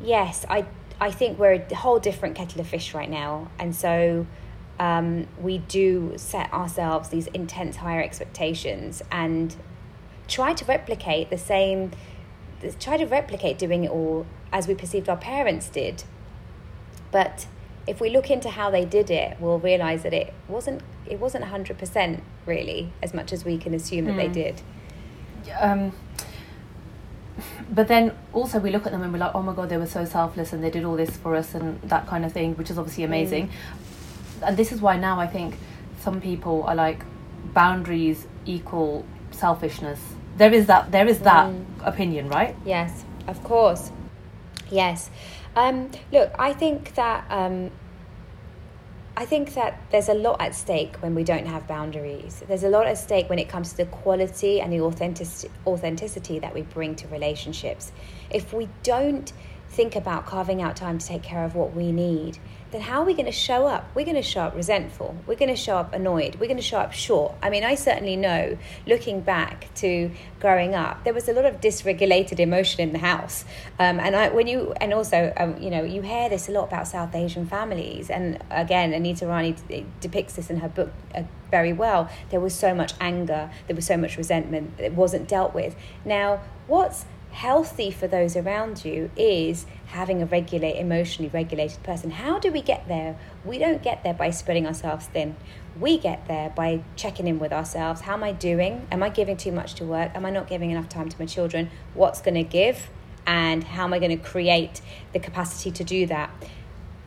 yes, 0.00 0.46
I 0.48 0.66
I 1.00 1.10
think 1.10 1.38
we're 1.38 1.54
a 1.54 1.74
whole 1.74 1.98
different 1.98 2.36
kettle 2.36 2.60
of 2.60 2.68
fish 2.68 2.94
right 2.94 3.10
now, 3.10 3.50
and 3.58 3.74
so 3.74 4.26
um, 4.78 5.26
we 5.40 5.58
do 5.58 6.14
set 6.16 6.52
ourselves 6.52 7.08
these 7.08 7.26
intense 7.28 7.76
higher 7.76 8.00
expectations 8.00 9.02
and 9.10 9.56
try 10.28 10.54
to 10.54 10.64
replicate 10.64 11.30
the 11.30 11.38
same, 11.38 11.90
try 12.78 12.96
to 12.96 13.06
replicate 13.06 13.58
doing 13.58 13.84
it 13.84 13.90
all 13.90 14.24
as 14.54 14.68
we 14.68 14.74
perceived 14.74 15.08
our 15.08 15.16
parents 15.16 15.68
did, 15.68 16.04
but 17.10 17.46
if 17.86 18.00
we 18.00 18.08
look 18.08 18.30
into 18.30 18.48
how 18.48 18.70
they 18.70 18.84
did 18.84 19.10
it, 19.10 19.36
we'll 19.40 19.58
realize 19.58 20.04
that 20.04 20.14
it 20.14 20.32
wasn't 20.48 20.80
it 21.04 21.20
wasn't 21.20 21.44
hundred 21.44 21.76
percent 21.76 22.22
really 22.46 22.90
as 23.02 23.12
much 23.12 23.32
as 23.32 23.44
we 23.44 23.58
can 23.58 23.74
assume 23.74 24.06
that 24.06 24.14
mm. 24.14 24.16
they 24.16 24.28
did. 24.28 24.62
Um, 25.60 25.92
but 27.68 27.88
then 27.88 28.12
also 28.32 28.60
we 28.60 28.70
look 28.70 28.86
at 28.86 28.92
them 28.92 29.02
and 29.02 29.12
we're 29.12 29.18
like, 29.18 29.34
oh 29.34 29.42
my 29.42 29.52
god, 29.52 29.68
they 29.68 29.76
were 29.76 29.86
so 29.86 30.04
selfless 30.04 30.52
and 30.52 30.62
they 30.62 30.70
did 30.70 30.84
all 30.84 30.96
this 30.96 31.10
for 31.16 31.34
us 31.34 31.54
and 31.54 31.82
that 31.82 32.06
kind 32.06 32.24
of 32.24 32.32
thing, 32.32 32.54
which 32.54 32.70
is 32.70 32.78
obviously 32.78 33.04
amazing. 33.04 33.48
Mm. 33.48 34.48
And 34.48 34.56
this 34.56 34.70
is 34.72 34.80
why 34.80 34.96
now 34.96 35.18
I 35.18 35.26
think 35.26 35.58
some 36.00 36.20
people 36.20 36.62
are 36.62 36.76
like 36.76 37.04
boundaries 37.52 38.26
equal 38.46 39.04
selfishness. 39.32 40.00
There 40.36 40.52
is 40.54 40.66
that 40.66 40.92
there 40.92 41.08
is 41.08 41.18
that 41.20 41.50
mm. 41.50 41.64
opinion, 41.82 42.28
right? 42.28 42.54
Yes, 42.64 43.04
of 43.26 43.42
course. 43.42 43.90
Yes. 44.70 45.10
Um, 45.56 45.90
look, 46.12 46.32
I 46.38 46.52
think 46.52 46.94
that 46.94 47.24
um, 47.30 47.70
I 49.16 49.24
think 49.24 49.54
that 49.54 49.80
there's 49.90 50.08
a 50.08 50.14
lot 50.14 50.40
at 50.40 50.56
stake 50.56 50.96
when 50.96 51.14
we 51.14 51.22
don't 51.22 51.46
have 51.46 51.68
boundaries. 51.68 52.42
There's 52.48 52.64
a 52.64 52.68
lot 52.68 52.86
at 52.86 52.98
stake 52.98 53.30
when 53.30 53.38
it 53.38 53.48
comes 53.48 53.70
to 53.70 53.76
the 53.76 53.86
quality 53.86 54.60
and 54.60 54.72
the 54.72 54.80
authenticity, 54.80 55.52
authenticity 55.66 56.40
that 56.40 56.52
we 56.52 56.62
bring 56.62 56.96
to 56.96 57.08
relationships. 57.08 57.92
If 58.30 58.52
we 58.52 58.68
don't 58.82 59.32
think 59.68 59.94
about 59.94 60.26
carving 60.26 60.62
out 60.62 60.74
time 60.74 60.98
to 60.98 61.06
take 61.06 61.22
care 61.22 61.44
of 61.44 61.54
what 61.54 61.74
we 61.74 61.92
need, 61.92 62.38
then 62.74 62.82
how 62.82 63.00
are 63.00 63.04
we 63.04 63.14
going 63.14 63.24
to 63.26 63.30
show 63.30 63.68
up? 63.68 63.88
We're 63.94 64.04
going 64.04 64.16
to 64.16 64.22
show 64.22 64.40
up 64.40 64.56
resentful. 64.56 65.14
We're 65.28 65.36
going 65.36 65.48
to 65.48 65.56
show 65.56 65.76
up 65.76 65.94
annoyed. 65.94 66.34
We're 66.40 66.48
going 66.48 66.56
to 66.56 66.62
show 66.62 66.78
up 66.78 66.92
short. 66.92 67.36
I 67.40 67.48
mean, 67.48 67.62
I 67.62 67.76
certainly 67.76 68.16
know, 68.16 68.58
looking 68.84 69.20
back 69.20 69.72
to 69.76 70.10
growing 70.40 70.74
up, 70.74 71.04
there 71.04 71.14
was 71.14 71.28
a 71.28 71.32
lot 71.32 71.44
of 71.44 71.60
dysregulated 71.60 72.40
emotion 72.40 72.80
in 72.80 72.92
the 72.92 72.98
house. 72.98 73.44
Um, 73.78 74.00
and 74.00 74.16
I, 74.16 74.30
when 74.30 74.48
you, 74.48 74.72
and 74.80 74.92
also, 74.92 75.32
um, 75.36 75.56
you 75.62 75.70
know, 75.70 75.84
you 75.84 76.02
hear 76.02 76.28
this 76.28 76.48
a 76.48 76.50
lot 76.50 76.64
about 76.64 76.88
South 76.88 77.14
Asian 77.14 77.46
families. 77.46 78.10
And 78.10 78.42
again, 78.50 78.92
Anita 78.92 79.28
Rani 79.28 79.54
depicts 80.00 80.34
this 80.34 80.50
in 80.50 80.56
her 80.56 80.68
book 80.68 80.92
uh, 81.14 81.22
very 81.52 81.72
well. 81.72 82.10
There 82.30 82.40
was 82.40 82.56
so 82.56 82.74
much 82.74 82.94
anger. 83.00 83.52
There 83.68 83.76
was 83.76 83.86
so 83.86 83.96
much 83.96 84.16
resentment. 84.16 84.80
It 84.80 84.94
wasn't 84.94 85.28
dealt 85.28 85.54
with. 85.54 85.76
Now, 86.04 86.40
what's 86.66 87.04
healthy 87.34 87.90
for 87.90 88.06
those 88.06 88.36
around 88.36 88.84
you 88.84 89.10
is 89.16 89.66
having 89.86 90.22
a 90.22 90.26
regulate 90.26 90.76
emotionally 90.76 91.28
regulated 91.34 91.82
person. 91.82 92.12
How 92.12 92.38
do 92.38 92.52
we 92.52 92.62
get 92.62 92.86
there? 92.86 93.18
We 93.44 93.58
don't 93.58 93.82
get 93.82 94.04
there 94.04 94.14
by 94.14 94.30
spreading 94.30 94.68
ourselves 94.68 95.06
thin. 95.06 95.34
We 95.78 95.98
get 95.98 96.28
there 96.28 96.50
by 96.50 96.84
checking 96.94 97.26
in 97.26 97.40
with 97.40 97.52
ourselves. 97.52 98.02
How 98.02 98.14
am 98.14 98.22
i 98.22 98.30
doing? 98.30 98.86
Am 98.92 99.02
i 99.02 99.08
giving 99.08 99.36
too 99.36 99.50
much 99.50 99.74
to 99.74 99.84
work? 99.84 100.12
Am 100.14 100.24
i 100.24 100.30
not 100.30 100.46
giving 100.46 100.70
enough 100.70 100.88
time 100.88 101.08
to 101.08 101.18
my 101.18 101.26
children? 101.26 101.70
What's 101.94 102.20
going 102.20 102.36
to 102.36 102.44
give? 102.44 102.88
And 103.26 103.64
how 103.64 103.82
am 103.82 103.92
i 103.92 103.98
going 103.98 104.16
to 104.16 104.24
create 104.24 104.80
the 105.12 105.18
capacity 105.18 105.72
to 105.72 105.82
do 105.82 106.06
that? 106.06 106.30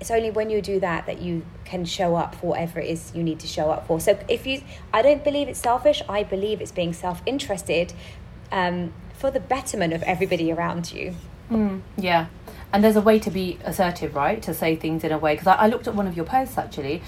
It's 0.01 0.11
only 0.11 0.29
when 0.29 0.49
you 0.49 0.61
do 0.61 0.81
that 0.81 1.05
that 1.05 1.21
you 1.21 1.45
can 1.63 1.85
show 1.85 2.17
up 2.17 2.35
for 2.35 2.47
whatever 2.47 2.81
it 2.81 2.89
is 2.89 3.13
you 3.15 3.23
need 3.23 3.39
to 3.39 3.47
show 3.47 3.71
up 3.71 3.87
for. 3.87 4.01
So 4.01 4.19
if 4.27 4.45
you 4.45 4.61
i 4.93 5.01
don't 5.01 5.23
believe 5.23 5.47
it's 5.47 5.61
selfish. 5.61 6.01
I 6.09 6.23
believe 6.23 6.59
it's 6.59 6.73
being 6.73 6.91
self-interested 6.91 7.93
um, 8.51 8.93
for 9.17 9.31
the 9.31 9.39
betterment 9.39 9.93
of 9.93 10.03
everybody 10.03 10.51
around 10.51 10.91
you. 10.93 11.15
Mm, 11.51 11.81
yeah. 11.97 12.27
And 12.71 12.83
there's 12.83 12.95
a 12.95 13.01
way 13.01 13.19
to 13.19 13.31
be 13.31 13.57
assertive, 13.63 14.15
right? 14.15 14.41
To 14.43 14.53
say 14.53 14.75
things 14.75 15.03
in 15.03 15.11
a 15.11 15.17
way. 15.17 15.33
Because 15.33 15.47
I, 15.47 15.55
I, 15.55 15.67
looked 15.67 15.87
at 15.87 15.95
one 15.95 16.07
of 16.07 16.15
your 16.15 16.25
posts 16.25 16.57
actually. 16.57 17.01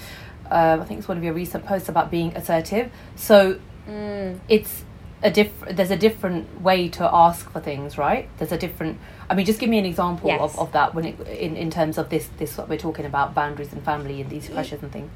Uh, 0.50 0.78
I 0.80 0.84
think 0.84 0.98
it's 0.98 1.08
one 1.08 1.16
of 1.16 1.24
your 1.24 1.34
recent 1.34 1.64
posts 1.64 1.88
about 1.88 2.10
being 2.10 2.34
assertive. 2.36 2.90
So 3.14 3.60
mm. 3.86 4.40
it's 4.48 4.84
a 5.22 5.30
different. 5.30 5.76
There's 5.76 5.90
a 5.90 5.96
different 5.96 6.60
way 6.60 6.88
to 6.88 7.08
ask 7.14 7.48
for 7.50 7.60
things, 7.60 7.96
right? 7.96 8.28
There's 8.38 8.52
a 8.52 8.58
different. 8.58 8.98
I 9.28 9.34
mean, 9.34 9.46
just 9.46 9.60
give 9.60 9.70
me 9.70 9.78
an 9.78 9.86
example 9.86 10.28
yes. 10.28 10.40
of, 10.40 10.58
of 10.58 10.72
that 10.72 10.94
when 10.94 11.04
it 11.04 11.20
in, 11.28 11.56
in 11.56 11.70
terms 11.70 11.98
of 11.98 12.08
this 12.08 12.28
this 12.38 12.56
what 12.56 12.68
we're 12.68 12.78
talking 12.78 13.04
about 13.04 13.34
boundaries 13.34 13.72
and 13.72 13.84
family 13.84 14.20
and 14.20 14.30
these 14.30 14.48
pressures 14.48 14.82
and 14.82 14.90
things. 14.90 15.10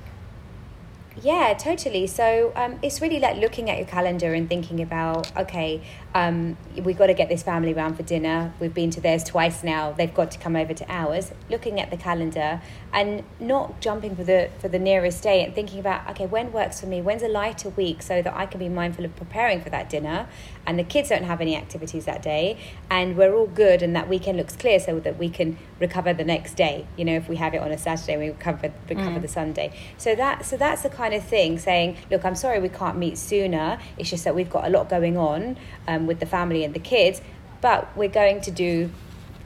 Yeah, 1.23 1.55
totally. 1.55 2.09
So 2.09 2.53
um, 2.57 2.79
it's 2.83 3.01
really 3.01 3.21
like 3.21 3.37
looking 3.37 3.71
at 3.71 3.79
your 3.79 3.87
calendar 3.87 4.35
and 4.35 4.49
thinking 4.49 4.83
about, 4.83 5.35
okay, 5.37 5.81
um, 6.13 6.57
we've 6.83 6.99
got 6.99 7.07
to 7.07 7.15
get 7.15 7.29
this 7.29 7.43
family 7.43 7.73
round 7.73 7.97
for 7.97 8.03
dinner. 8.03 8.53
We've 8.59 8.75
been 8.75 8.91
to 8.91 9.01
theirs 9.01 9.23
twice 9.23 9.63
now. 9.63 9.93
They've 9.93 10.13
got 10.13 10.33
to 10.33 10.39
come 10.39 10.57
over 10.57 10.75
to 10.75 10.85
ours. 10.93 11.31
Looking 11.49 11.81
at 11.81 11.91
the 11.91 11.97
calendar 11.97 12.61
and 12.93 13.23
not 13.39 13.81
jumping 13.81 14.17
for 14.17 14.25
the 14.25 14.51
for 14.59 14.69
the 14.69 14.79
nearest 14.79 15.23
day 15.23 15.45
and 15.45 15.55
thinking 15.55 15.79
about, 15.79 16.09
okay, 16.11 16.27
when 16.27 16.53
works 16.53 16.81
for 16.81 16.87
me? 16.87 17.01
When's 17.01 17.23
a 17.23 17.29
lighter 17.29 17.69
week 17.71 18.03
so 18.03 18.21
that 18.21 18.35
I 18.35 18.47
can 18.47 18.59
be 18.59 18.69
mindful 18.69 19.05
of 19.05 19.15
preparing 19.15 19.61
for 19.61 19.71
that 19.71 19.89
dinner, 19.89 20.29
and 20.67 20.79
the 20.79 20.85
kids 20.85 21.11
don't 21.11 21.25
have 21.25 21.41
any 21.41 21.57
activities 21.57 22.07
that 22.07 22.23
day, 22.23 22.59
and 22.91 23.17
we're 23.17 23.35
all 23.35 23.47
good, 23.47 23.83
and 23.83 23.95
that 23.95 24.09
weekend 24.09 24.39
looks 24.39 24.57
clear 24.57 24.81
so 24.81 25.01
that 25.01 25.19
we 25.19 25.29
can 25.29 25.59
recover 25.87 26.13
the 26.13 26.25
next 26.25 26.55
day. 26.55 26.87
You 26.97 27.05
know, 27.05 27.15
if 27.15 27.29
we 27.29 27.37
have 27.37 27.55
it 27.55 27.59
on 27.59 27.71
a 27.71 27.79
Saturday, 27.79 28.17
we 28.17 28.29
recover 28.29 28.73
recover 28.89 29.19
mm. 29.19 29.23
the 29.23 29.29
Sunday. 29.29 29.73
So 29.99 30.15
that 30.15 30.45
so 30.45 30.57
that's 30.57 30.83
the 30.83 30.89
kind 30.89 31.15
of 31.15 31.23
thing. 31.25 31.59
Saying, 31.59 31.97
look, 32.11 32.25
I'm 32.25 32.35
sorry 32.35 32.59
we 32.61 32.69
can't 32.69 32.99
meet 32.99 33.19
sooner. 33.19 33.79
It's 33.99 34.11
just 34.11 34.25
that 34.25 34.35
we've 34.35 34.51
got 34.51 34.65
a 34.67 34.71
lot 34.71 34.89
going 34.89 35.17
on 35.17 35.57
um, 35.87 36.07
with 36.07 36.21
the 36.21 36.27
family 36.27 36.65
and 36.65 36.75
the 36.75 36.85
kids, 36.95 37.21
but 37.61 37.95
we're 37.97 38.17
going 38.23 38.41
to 38.43 38.51
do 38.51 38.91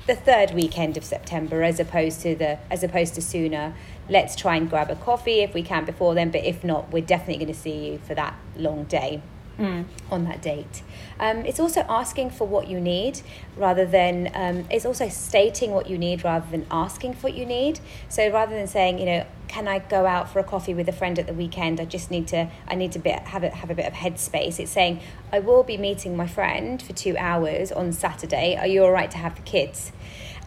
the 0.07 0.16
third 0.16 0.52
weekend 0.52 0.97
of 0.97 1.04
September 1.04 1.62
as 1.62 1.78
opposed 1.78 2.23
to 2.23 2.35
the 2.35 2.59
as 2.71 2.83
opposed 2.83 3.14
to 3.14 3.23
sooner. 3.23 3.75
Let's 4.09 4.35
try 4.37 4.57
and 4.57 4.71
grab 4.71 4.90
a 4.90 4.97
coffee 4.97 5.40
if 5.40 5.52
we 5.52 5.62
can 5.62 5.85
before 5.85 6.14
then, 6.14 6.30
but 6.30 6.42
if 6.45 6.64
not, 6.64 6.90
we're 6.90 7.04
definitely 7.14 7.45
going 7.45 7.54
to 7.54 7.61
see 7.61 7.88
you 7.88 7.99
for 7.99 8.14
that 8.14 8.35
long 8.57 8.85
day 8.85 9.21
mm. 9.59 9.85
on 10.11 10.25
that 10.25 10.41
date. 10.41 10.83
Um, 11.21 11.38
it's 11.38 11.59
also 11.59 11.85
asking 11.88 12.31
for 12.31 12.47
what 12.47 12.69
you 12.69 12.81
need 12.81 13.21
rather 13.57 13.85
than, 13.85 14.31
um, 14.35 14.67
it's 14.71 14.87
also 14.87 15.09
stating 15.09 15.73
what 15.73 15.88
you 15.88 15.99
need 15.99 16.25
rather 16.25 16.49
than 16.50 16.67
asking 16.71 17.15
for 17.15 17.29
what 17.29 17.35
you 17.35 17.45
need. 17.45 17.81
So 18.09 18.31
rather 18.31 18.55
than 18.55 18.67
saying, 18.67 18.99
you 18.99 19.07
know, 19.07 19.27
can 19.49 19.67
I 19.67 19.79
go 19.81 20.07
out 20.07 20.31
for 20.31 20.38
a 20.38 20.45
coffee 20.45 20.75
with 20.75 20.88
a 20.88 20.93
friend 20.93 21.19
at 21.19 21.27
the 21.27 21.33
weekend? 21.33 21.81
I 21.81 21.87
just 21.87 22.11
need 22.11 22.29
to, 22.29 22.49
I 22.69 22.75
need 22.75 22.93
to 22.93 22.99
bit, 22.99 23.19
have, 23.21 23.43
a, 23.43 23.50
have 23.50 23.71
a 23.71 23.75
bit 23.75 23.87
of 23.87 23.95
headspace. 23.95 24.61
It's 24.61 24.71
saying, 24.71 25.00
I 25.33 25.41
will 25.41 25.62
be 25.62 25.77
meeting 25.77 26.17
my 26.17 26.27
friend 26.27 26.81
for 26.81 26.93
two 26.93 27.17
hours 27.19 27.73
on 27.73 27.93
Saturday. 27.93 28.57
Are 28.57 28.67
you 28.67 28.85
all 28.85 28.93
right 28.93 29.11
to 29.11 29.19
have 29.19 29.37
the 29.37 29.43
kids? 29.43 29.93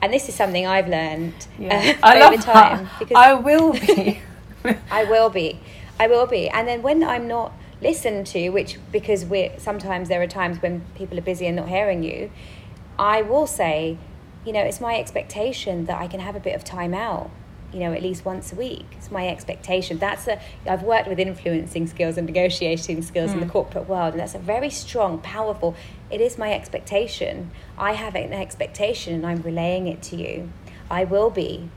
And 0.02 0.12
this 0.12 0.30
is 0.30 0.36
something 0.36 0.66
I've 0.66 0.88
learned 0.88 1.34
yeah. 1.60 1.98
uh, 2.02 2.08
I 2.08 2.22
over 2.22 2.42
time. 2.42 2.90
Because 2.98 3.16
I 3.16 3.34
will 3.34 3.74
be. 3.74 4.20
I 4.92 5.04
will 5.04 5.30
be. 5.30 5.60
I 6.00 6.08
will 6.08 6.26
be. 6.26 6.50
And 6.50 6.68
then 6.68 6.82
when 6.82 7.04
I'm 7.04 7.28
not 7.28 7.54
listen 7.82 8.24
to, 8.26 8.50
which 8.50 8.78
because 8.92 9.26
we're 9.26 9.58
sometimes 9.60 10.10
there 10.10 10.22
are 10.22 10.28
times 10.28 10.62
when 10.62 10.82
people 10.96 11.18
are 11.18 11.24
busy 11.24 11.48
and 11.48 11.56
not 11.56 11.70
hearing 11.70 12.04
you, 12.04 12.32
I 13.00 13.22
will 13.22 13.48
say, 13.48 13.98
you 14.46 14.54
know, 14.54 14.62
it's 14.62 14.82
my 14.82 15.00
expectation 15.00 15.86
that 15.86 16.00
I 16.00 16.08
can 16.08 16.20
have 16.20 16.36
a 16.36 16.40
bit 16.40 16.56
of 16.56 16.64
time 16.64 16.94
out 16.94 17.32
you 17.74 17.80
know 17.80 17.94
at 17.94 18.02
least 18.02 18.26
once 18.26 18.52
a 18.52 18.56
week. 18.56 18.86
It's 18.98 19.12
my 19.12 19.28
expectation. 19.28 19.98
That's 19.98 20.28
a 20.28 20.40
i've 20.68 20.84
worked 20.84 21.08
with 21.08 21.20
influencing 21.20 21.88
skills 21.88 22.18
and 22.18 22.28
negotiating 22.28 23.02
skills 23.02 23.32
mm. 23.32 23.36
in 23.36 23.40
the 23.40 23.46
hmm. 23.46 23.52
corporate 23.52 23.88
world 23.88 24.14
and 24.14 24.20
that's 24.20 24.36
a 24.36 24.40
very 24.40 24.70
strong 24.70 25.20
powerful 25.20 25.76
it 26.10 26.22
is 26.22 26.38
my 26.38 26.54
expectation. 26.54 27.52
I 27.78 27.94
have 27.94 28.16
an 28.16 28.34
expectation 28.34 29.14
and 29.14 29.26
i'm 29.26 29.42
relaying 29.42 29.88
it 29.88 30.02
to 30.04 30.16
you. 30.16 30.52
I 30.90 31.06
will 31.06 31.30
be. 31.30 31.70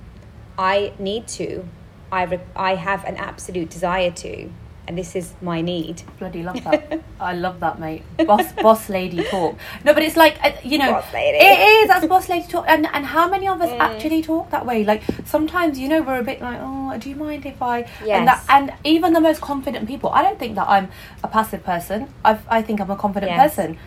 I 0.58 0.92
need 0.98 1.28
to. 1.28 1.68
I 2.10 2.24
re- 2.24 2.40
i 2.56 2.74
have 2.74 3.04
an 3.04 3.16
absolute 3.16 3.70
desire 3.70 4.10
to 4.10 4.50
and 4.86 4.98
this 4.98 5.16
is 5.16 5.34
my 5.40 5.60
need. 5.60 6.02
Bloody 6.18 6.42
love 6.42 6.62
that. 6.64 7.00
I 7.20 7.34
love 7.34 7.60
that, 7.60 7.78
mate. 7.78 8.02
Boss, 8.26 8.52
boss 8.52 8.88
lady 8.88 9.22
talk. 9.24 9.56
No, 9.84 9.94
but 9.94 10.02
it's 10.02 10.16
like 10.16 10.36
uh, 10.44 10.52
you 10.62 10.78
know, 10.78 11.02
it 11.12 11.82
is. 11.82 11.88
That's 11.88 12.06
boss 12.06 12.28
lady 12.28 12.46
talk. 12.48 12.64
And 12.68 12.86
and 12.92 13.06
how 13.06 13.28
many 13.28 13.48
of 13.48 13.60
us 13.60 13.70
actually 13.78 14.22
talk 14.22 14.50
that 14.50 14.66
way? 14.66 14.84
Like 14.84 15.02
sometimes, 15.24 15.78
you 15.78 15.88
know, 15.88 16.02
we're 16.02 16.20
a 16.20 16.24
bit 16.24 16.40
like, 16.40 16.58
oh, 16.60 16.96
do 16.98 17.08
you 17.08 17.16
mind 17.16 17.46
if 17.46 17.60
I? 17.62 17.78
And 18.18 18.28
that, 18.28 18.42
Yes. 18.42 18.46
and 18.48 18.72
even 18.84 19.12
the 19.12 19.20
most 19.20 19.40
confident 19.40 19.86
people. 19.88 20.10
I 20.10 20.22
don't 20.22 20.38
think 20.38 20.54
that 20.56 20.68
I'm 20.68 20.88
a 21.22 21.28
passive 21.28 21.64
person. 21.64 22.08
I 22.24 22.38
I 22.48 22.62
think 22.62 22.80
I'm 22.80 22.90
a 22.90 22.96
confident 22.96 23.32
Yes. 23.32 23.56
person. 23.56 23.78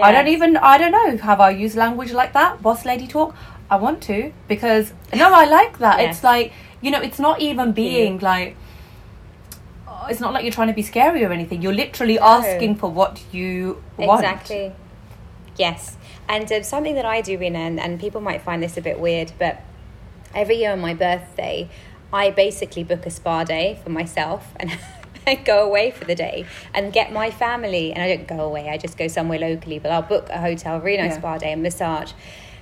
I 0.00 0.12
don't 0.12 0.28
even. 0.28 0.56
I 0.56 0.78
don't 0.78 0.92
know. 0.92 1.16
Have 1.18 1.40
I 1.40 1.50
used 1.50 1.76
language 1.76 2.12
like 2.12 2.32
that? 2.32 2.62
Boss 2.62 2.84
lady 2.84 3.06
talk. 3.06 3.34
I 3.70 3.76
want 3.76 4.02
to 4.04 4.32
because 4.48 4.92
no, 5.14 5.32
I 5.32 5.44
like 5.44 5.78
that. 5.78 6.00
Yes. 6.00 6.16
It's 6.16 6.24
like 6.24 6.52
you 6.80 6.90
know, 6.90 7.00
it's 7.00 7.18
not 7.18 7.40
even 7.40 7.72
being 7.72 8.18
like 8.20 8.56
oh, 8.56 8.69
it's 10.08 10.20
not 10.20 10.32
like 10.32 10.44
you're 10.44 10.52
trying 10.52 10.68
to 10.68 10.74
be 10.74 10.82
scary 10.82 11.24
or 11.24 11.32
anything. 11.32 11.62
You're 11.62 11.74
literally 11.74 12.18
asking 12.18 12.76
for 12.76 12.90
what 12.90 13.22
you 13.32 13.82
want. 13.96 14.20
Exactly. 14.20 14.72
Yes. 15.56 15.96
And 16.28 16.50
uh, 16.50 16.62
something 16.62 16.94
that 16.94 17.04
I 17.04 17.20
do, 17.20 17.36
Rina, 17.38 17.58
and, 17.58 17.80
and 17.80 18.00
people 18.00 18.20
might 18.20 18.42
find 18.42 18.62
this 18.62 18.76
a 18.76 18.80
bit 18.80 18.98
weird, 19.00 19.32
but 19.38 19.60
every 20.34 20.56
year 20.56 20.72
on 20.72 20.80
my 20.80 20.94
birthday, 20.94 21.68
I 22.12 22.30
basically 22.30 22.84
book 22.84 23.04
a 23.06 23.10
spa 23.10 23.44
day 23.44 23.78
for 23.82 23.90
myself 23.90 24.52
and 24.56 24.70
I 25.26 25.34
go 25.34 25.64
away 25.66 25.90
for 25.90 26.04
the 26.04 26.14
day 26.14 26.46
and 26.72 26.92
get 26.92 27.12
my 27.12 27.30
family. 27.30 27.92
And 27.92 28.02
I 28.02 28.14
don't 28.16 28.26
go 28.26 28.40
away, 28.44 28.68
I 28.68 28.78
just 28.78 28.96
go 28.96 29.08
somewhere 29.08 29.38
locally, 29.38 29.78
but 29.78 29.90
I'll 29.90 30.02
book 30.02 30.28
a 30.30 30.40
hotel, 30.40 30.80
really 30.80 30.98
nice 30.98 31.12
Yeah. 31.12 31.18
spa 31.18 31.38
day 31.38 31.52
and 31.52 31.62
massage. 31.62 32.12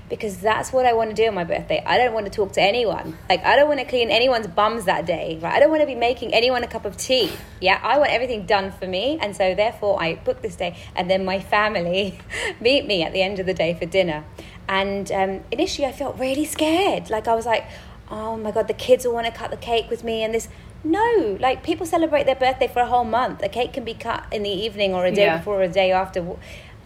Because 0.08 0.38
that's 0.38 0.72
what 0.72 0.86
I 0.86 0.92
want 0.94 1.10
to 1.10 1.14
do 1.14 1.26
on 1.28 1.34
my 1.34 1.44
birthday. 1.44 1.82
I 1.84 1.98
don't 1.98 2.14
want 2.14 2.26
to 2.26 2.32
talk 2.32 2.52
to 2.52 2.62
anyone. 2.62 3.18
Like 3.28 3.44
I 3.44 3.56
don't 3.56 3.68
want 3.68 3.80
to 3.80 3.86
clean 3.86 4.10
anyone's 4.10 4.46
bums 4.46 4.84
that 4.86 5.04
day, 5.04 5.38
right? 5.42 5.54
I 5.54 5.60
don't 5.60 5.70
want 5.70 5.82
to 5.82 5.86
be 5.86 5.94
making 5.94 6.32
anyone 6.32 6.64
a 6.64 6.66
cup 6.66 6.84
of 6.84 6.96
tea. 6.96 7.30
Yeah, 7.60 7.78
I 7.82 7.98
want 7.98 8.10
everything 8.10 8.46
done 8.46 8.72
for 8.72 8.86
me, 8.86 9.18
and 9.20 9.36
so 9.36 9.54
therefore 9.54 10.02
I 10.02 10.14
book 10.14 10.40
this 10.40 10.56
day, 10.56 10.76
and 10.96 11.10
then 11.10 11.24
my 11.24 11.40
family 11.40 12.18
meet 12.60 12.86
me 12.86 13.02
at 13.02 13.12
the 13.12 13.22
end 13.22 13.38
of 13.38 13.46
the 13.46 13.54
day 13.54 13.74
for 13.74 13.84
dinner. 13.86 14.24
And 14.68 15.10
um, 15.12 15.40
initially, 15.50 15.86
I 15.86 15.92
felt 15.92 16.18
really 16.18 16.44
scared. 16.44 17.10
Like 17.10 17.28
I 17.28 17.34
was 17.34 17.46
like, 17.46 17.64
"Oh 18.10 18.36
my 18.36 18.50
god, 18.50 18.68
the 18.68 18.74
kids 18.74 19.04
will 19.04 19.14
want 19.14 19.26
to 19.26 19.32
cut 19.32 19.50
the 19.50 19.56
cake 19.56 19.90
with 19.90 20.04
me," 20.04 20.22
and 20.24 20.34
this. 20.34 20.48
No, 20.84 21.36
like 21.40 21.64
people 21.64 21.84
celebrate 21.86 22.24
their 22.24 22.36
birthday 22.36 22.68
for 22.68 22.80
a 22.80 22.86
whole 22.86 23.04
month. 23.04 23.42
A 23.42 23.48
cake 23.48 23.72
can 23.72 23.84
be 23.84 23.94
cut 23.94 24.24
in 24.30 24.44
the 24.44 24.50
evening 24.50 24.94
or 24.94 25.04
a 25.06 25.10
day 25.10 25.24
Yeah. 25.24 25.38
before 25.38 25.56
or 25.58 25.62
a 25.62 25.68
day 25.68 25.90
after. 25.90 26.24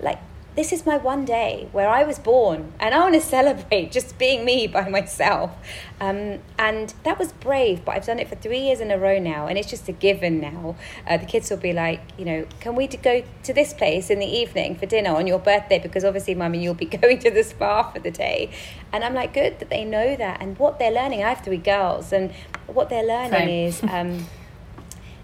Like 0.00 0.19
this 0.55 0.71
is 0.73 0.85
my 0.85 0.99
one 0.99 1.25
day 1.25 1.69
where 1.73 1.89
I 1.89 2.05
was 2.05 2.19
born, 2.19 2.73
and 2.79 2.95
I 2.95 2.99
want 2.99 3.15
to 3.15 3.21
celebrate 3.21 3.91
just 3.91 4.19
being 4.19 4.45
me 4.45 4.67
by 4.67 4.89
myself. 4.89 5.51
Um, 5.99 6.41
and 6.59 6.93
that 7.05 7.19
was 7.19 7.33
brave, 7.33 7.85
but 7.85 7.97
I've 7.97 8.05
done 8.05 8.19
it 8.19 8.29
for 8.29 8.37
three 8.37 8.59
years 8.59 8.81
in 8.81 8.91
a 8.91 8.99
row 8.99 9.19
now, 9.19 9.47
and 9.47 9.57
it's 9.57 9.71
just 9.71 9.89
a 9.89 9.93
given 9.93 10.41
now. 10.41 10.77
Uh, 11.07 11.17
the 11.17 11.25
kids 11.25 11.49
will 11.49 11.57
be 11.57 11.73
like, 11.73 12.03
you 12.19 12.27
know, 12.27 12.47
can 12.61 12.75
we 12.75 12.87
go 12.87 13.25
to 13.45 13.55
this 13.55 13.73
place 13.73 14.11
in 14.11 14.19
the 14.19 14.27
evening 14.27 14.77
for 14.77 14.85
dinner 14.85 15.15
on 15.17 15.27
your 15.27 15.39
birthday? 15.39 15.79
Because 15.79 16.05
obviously, 16.05 16.35
mummy, 16.35 16.63
you'll 16.63 16.75
be 16.75 16.85
going 17.01 17.19
to 17.21 17.31
the 17.31 17.45
spa 17.45 17.91
for 17.91 18.01
the 18.01 18.11
day. 18.11 18.51
And 18.93 19.05
I'm 19.05 19.15
like, 19.15 19.33
good 19.33 19.59
that 19.61 19.71
they 19.71 19.85
know 19.85 20.17
that, 20.17 20.43
and 20.43 20.59
what 20.59 20.79
they're 20.79 20.93
learning. 20.93 21.25
I 21.25 21.31
have 21.31 21.43
three 21.43 21.57
girls, 21.57 22.13
and 22.13 22.31
what 22.67 22.91
they're 22.91 23.07
learning 23.07 23.31
Same. 23.31 23.69
is. 23.69 23.83
Um, 23.93 24.27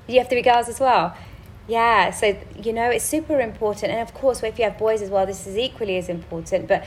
you 0.06 0.18
have 0.18 0.28
three 0.28 0.42
girls 0.42 0.68
as 0.68 0.80
well. 0.80 1.14
Yeah, 1.68 2.10
so 2.10 2.36
you 2.62 2.72
know 2.72 2.88
it's 2.90 3.04
super 3.04 3.38
important, 3.40 3.92
and 3.92 4.00
of 4.00 4.14
course, 4.14 4.42
if 4.42 4.58
you 4.58 4.64
have 4.64 4.78
boys 4.78 5.02
as 5.02 5.10
well, 5.10 5.26
this 5.26 5.46
is 5.46 5.56
equally 5.56 5.96
as 5.98 6.08
important. 6.08 6.66
But 6.66 6.84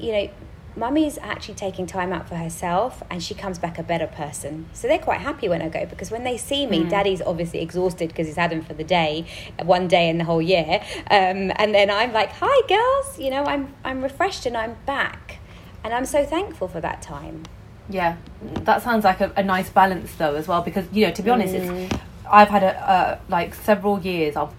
you 0.00 0.10
know, 0.12 0.30
mummy's 0.76 1.18
actually 1.18 1.54
taking 1.54 1.86
time 1.86 2.12
out 2.12 2.28
for 2.28 2.34
herself, 2.34 3.00
and 3.10 3.22
she 3.22 3.32
comes 3.34 3.58
back 3.60 3.78
a 3.78 3.82
better 3.84 4.08
person. 4.08 4.66
So 4.72 4.88
they're 4.88 4.98
quite 4.98 5.20
happy 5.20 5.48
when 5.48 5.62
I 5.62 5.68
go 5.68 5.86
because 5.86 6.10
when 6.10 6.24
they 6.24 6.36
see 6.36 6.66
me, 6.66 6.82
daddy's 6.84 7.22
obviously 7.22 7.60
exhausted 7.60 8.08
because 8.08 8.26
he's 8.26 8.36
had 8.36 8.52
him 8.52 8.62
for 8.62 8.74
the 8.74 8.84
day, 8.84 9.24
one 9.62 9.86
day 9.86 10.08
in 10.08 10.18
the 10.18 10.24
whole 10.24 10.42
year, 10.42 10.80
um, 11.12 11.52
and 11.54 11.72
then 11.72 11.88
I'm 11.88 12.12
like, 12.12 12.30
"Hi, 12.40 12.66
girls," 12.68 13.20
you 13.20 13.30
know, 13.30 13.44
I'm 13.44 13.72
I'm 13.84 14.02
refreshed 14.02 14.46
and 14.46 14.56
I'm 14.56 14.76
back, 14.84 15.38
and 15.84 15.94
I'm 15.94 16.04
so 16.06 16.24
thankful 16.24 16.66
for 16.66 16.80
that 16.80 17.02
time. 17.02 17.44
Yeah, 17.88 18.16
that 18.64 18.82
sounds 18.82 19.04
like 19.04 19.20
a, 19.20 19.32
a 19.36 19.42
nice 19.44 19.70
balance 19.70 20.12
though 20.16 20.34
as 20.34 20.48
well 20.48 20.60
because 20.62 20.86
you 20.92 21.06
know 21.06 21.12
to 21.12 21.22
be 21.22 21.30
honest, 21.30 21.54
Mm. 21.54 21.84
it's 21.92 21.94
I've 22.30 22.48
had 22.48 22.62
a 22.62 22.90
uh, 22.90 23.18
like 23.28 23.54
several 23.54 24.00
years 24.00 24.36
of 24.36 24.54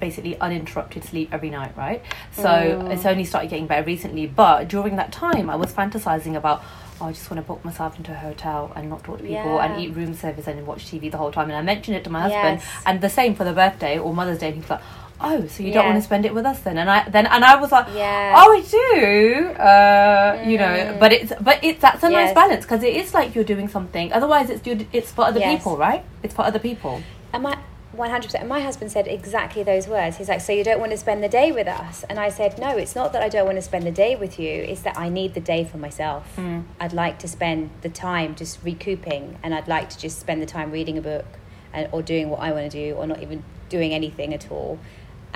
basically 0.00 0.38
uninterrupted 0.40 1.04
sleep 1.04 1.30
every 1.32 1.48
night, 1.50 1.76
right? 1.76 2.02
So 2.32 2.42
Mm. 2.44 2.90
it's 2.92 3.06
only 3.06 3.24
started 3.24 3.48
getting 3.50 3.66
better 3.66 3.84
recently, 3.86 4.26
but 4.26 4.68
during 4.68 4.96
that 4.96 5.10
time, 5.12 5.48
I 5.48 5.56
was 5.56 5.72
fantasizing 5.72 6.36
about. 6.36 6.62
Oh, 6.98 7.06
I 7.08 7.12
just 7.12 7.30
want 7.30 7.36
to 7.42 7.46
book 7.46 7.62
myself 7.62 7.98
into 7.98 8.10
a 8.12 8.14
hotel 8.14 8.72
and 8.74 8.88
not 8.88 9.04
talk 9.04 9.18
to 9.18 9.22
people 9.22 9.60
and 9.60 9.78
eat 9.78 9.94
room 9.94 10.14
service 10.14 10.46
and 10.46 10.66
watch 10.66 10.86
TV 10.86 11.10
the 11.10 11.18
whole 11.18 11.30
time. 11.30 11.50
And 11.50 11.56
I 11.58 11.60
mentioned 11.60 11.94
it 11.94 12.04
to 12.04 12.10
my 12.10 12.22
husband, 12.22 12.60
Yes. 12.60 12.82
and 12.86 13.02
the 13.02 13.10
same 13.10 13.34
for 13.34 13.44
the 13.44 13.52
birthday 13.52 13.98
or 13.98 14.14
Mother's 14.14 14.38
Day. 14.38 14.46
And 14.48 14.56
he's 14.56 14.70
like, 14.70 14.80
"Oh, 15.20 15.46
so 15.46 15.62
you 15.62 15.72
don't 15.72 15.86
want 15.86 15.96
to 15.98 16.02
spend 16.02 16.24
it 16.26 16.34
with 16.34 16.46
us 16.46 16.60
then?" 16.60 16.76
And 16.78 16.90
I 16.90 17.08
then 17.08 17.26
and 17.26 17.44
I 17.44 17.56
was 17.56 17.70
like, 17.72 17.86
Yeah. 17.94 18.34
"Oh, 18.36 18.52
I 18.56 18.60
do." 18.60 19.48
Uh, 19.60 20.42
You 20.50 20.58
know, 20.58 20.96
but 21.00 21.12
it's 21.12 21.32
but 21.40 21.62
it's 21.62 21.80
that's 21.80 22.02
a 22.02 22.08
nice 22.10 22.32
balance 22.34 22.64
because 22.64 22.82
it 22.82 22.94
is 22.94 23.14
like 23.14 23.34
you're 23.34 23.44
doing 23.54 23.68
something. 23.68 24.12
Otherwise, 24.12 24.50
it's 24.50 24.62
it's 24.92 25.10
for 25.12 25.24
other 25.24 25.40
Yes. 25.40 25.56
people, 25.58 25.76
right? 25.76 26.02
It's 26.22 26.34
for 26.34 26.42
other 26.42 26.58
people. 26.58 27.02
And 27.32 27.42
my 27.42 27.56
100%. 27.96 28.34
And 28.40 28.48
my 28.48 28.60
husband 28.60 28.92
said 28.92 29.06
exactly 29.08 29.62
those 29.62 29.88
words. 29.88 30.18
He's 30.18 30.28
like, 30.28 30.40
So 30.42 30.52
you 30.52 30.62
don't 30.64 30.80
want 30.80 30.92
to 30.92 30.98
spend 30.98 31.22
the 31.24 31.28
day 31.28 31.50
with 31.50 31.66
us? 31.66 32.04
And 32.10 32.18
I 32.18 32.28
said, 32.28 32.58
No, 32.58 32.76
it's 32.76 32.94
not 32.94 33.12
that 33.14 33.22
I 33.22 33.28
don't 33.30 33.46
want 33.46 33.56
to 33.56 33.62
spend 33.62 33.84
the 33.86 33.90
day 33.90 34.16
with 34.16 34.38
you. 34.38 34.50
It's 34.50 34.82
that 34.82 34.98
I 34.98 35.08
need 35.08 35.32
the 35.34 35.40
day 35.40 35.64
for 35.64 35.78
myself. 35.78 36.38
I'd 36.80 36.92
like 36.92 37.18
to 37.20 37.28
spend 37.28 37.70
the 37.80 37.88
time 37.88 38.34
just 38.34 38.58
recouping, 38.62 39.38
and 39.42 39.54
I'd 39.54 39.68
like 39.68 39.88
to 39.90 39.98
just 39.98 40.18
spend 40.18 40.42
the 40.42 40.46
time 40.46 40.70
reading 40.70 40.98
a 40.98 41.00
book 41.02 41.24
and, 41.72 41.88
or 41.90 42.02
doing 42.02 42.28
what 42.28 42.40
I 42.40 42.52
want 42.52 42.70
to 42.70 42.76
do, 42.84 42.94
or 42.96 43.06
not 43.06 43.22
even 43.22 43.42
doing 43.70 43.92
anything 43.94 44.34
at 44.34 44.50
all. 44.50 44.78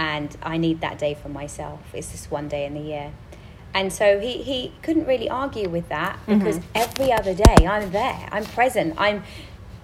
And 0.00 0.34
I 0.42 0.56
need 0.56 0.80
that 0.80 0.98
day 0.98 1.12
for 1.12 1.28
myself. 1.28 1.80
It's 1.92 2.10
just 2.10 2.30
one 2.30 2.48
day 2.48 2.64
in 2.64 2.72
the 2.72 2.80
year. 2.80 3.12
And 3.74 3.92
so 3.92 4.18
he, 4.18 4.42
he 4.42 4.72
couldn't 4.80 5.04
really 5.04 5.28
argue 5.28 5.68
with 5.68 5.90
that 5.90 6.18
mm-hmm. 6.26 6.38
because 6.38 6.58
every 6.74 7.12
other 7.12 7.34
day 7.34 7.66
I'm 7.68 7.90
there, 7.90 8.26
I'm 8.32 8.46
present, 8.46 8.94
I'm 8.96 9.22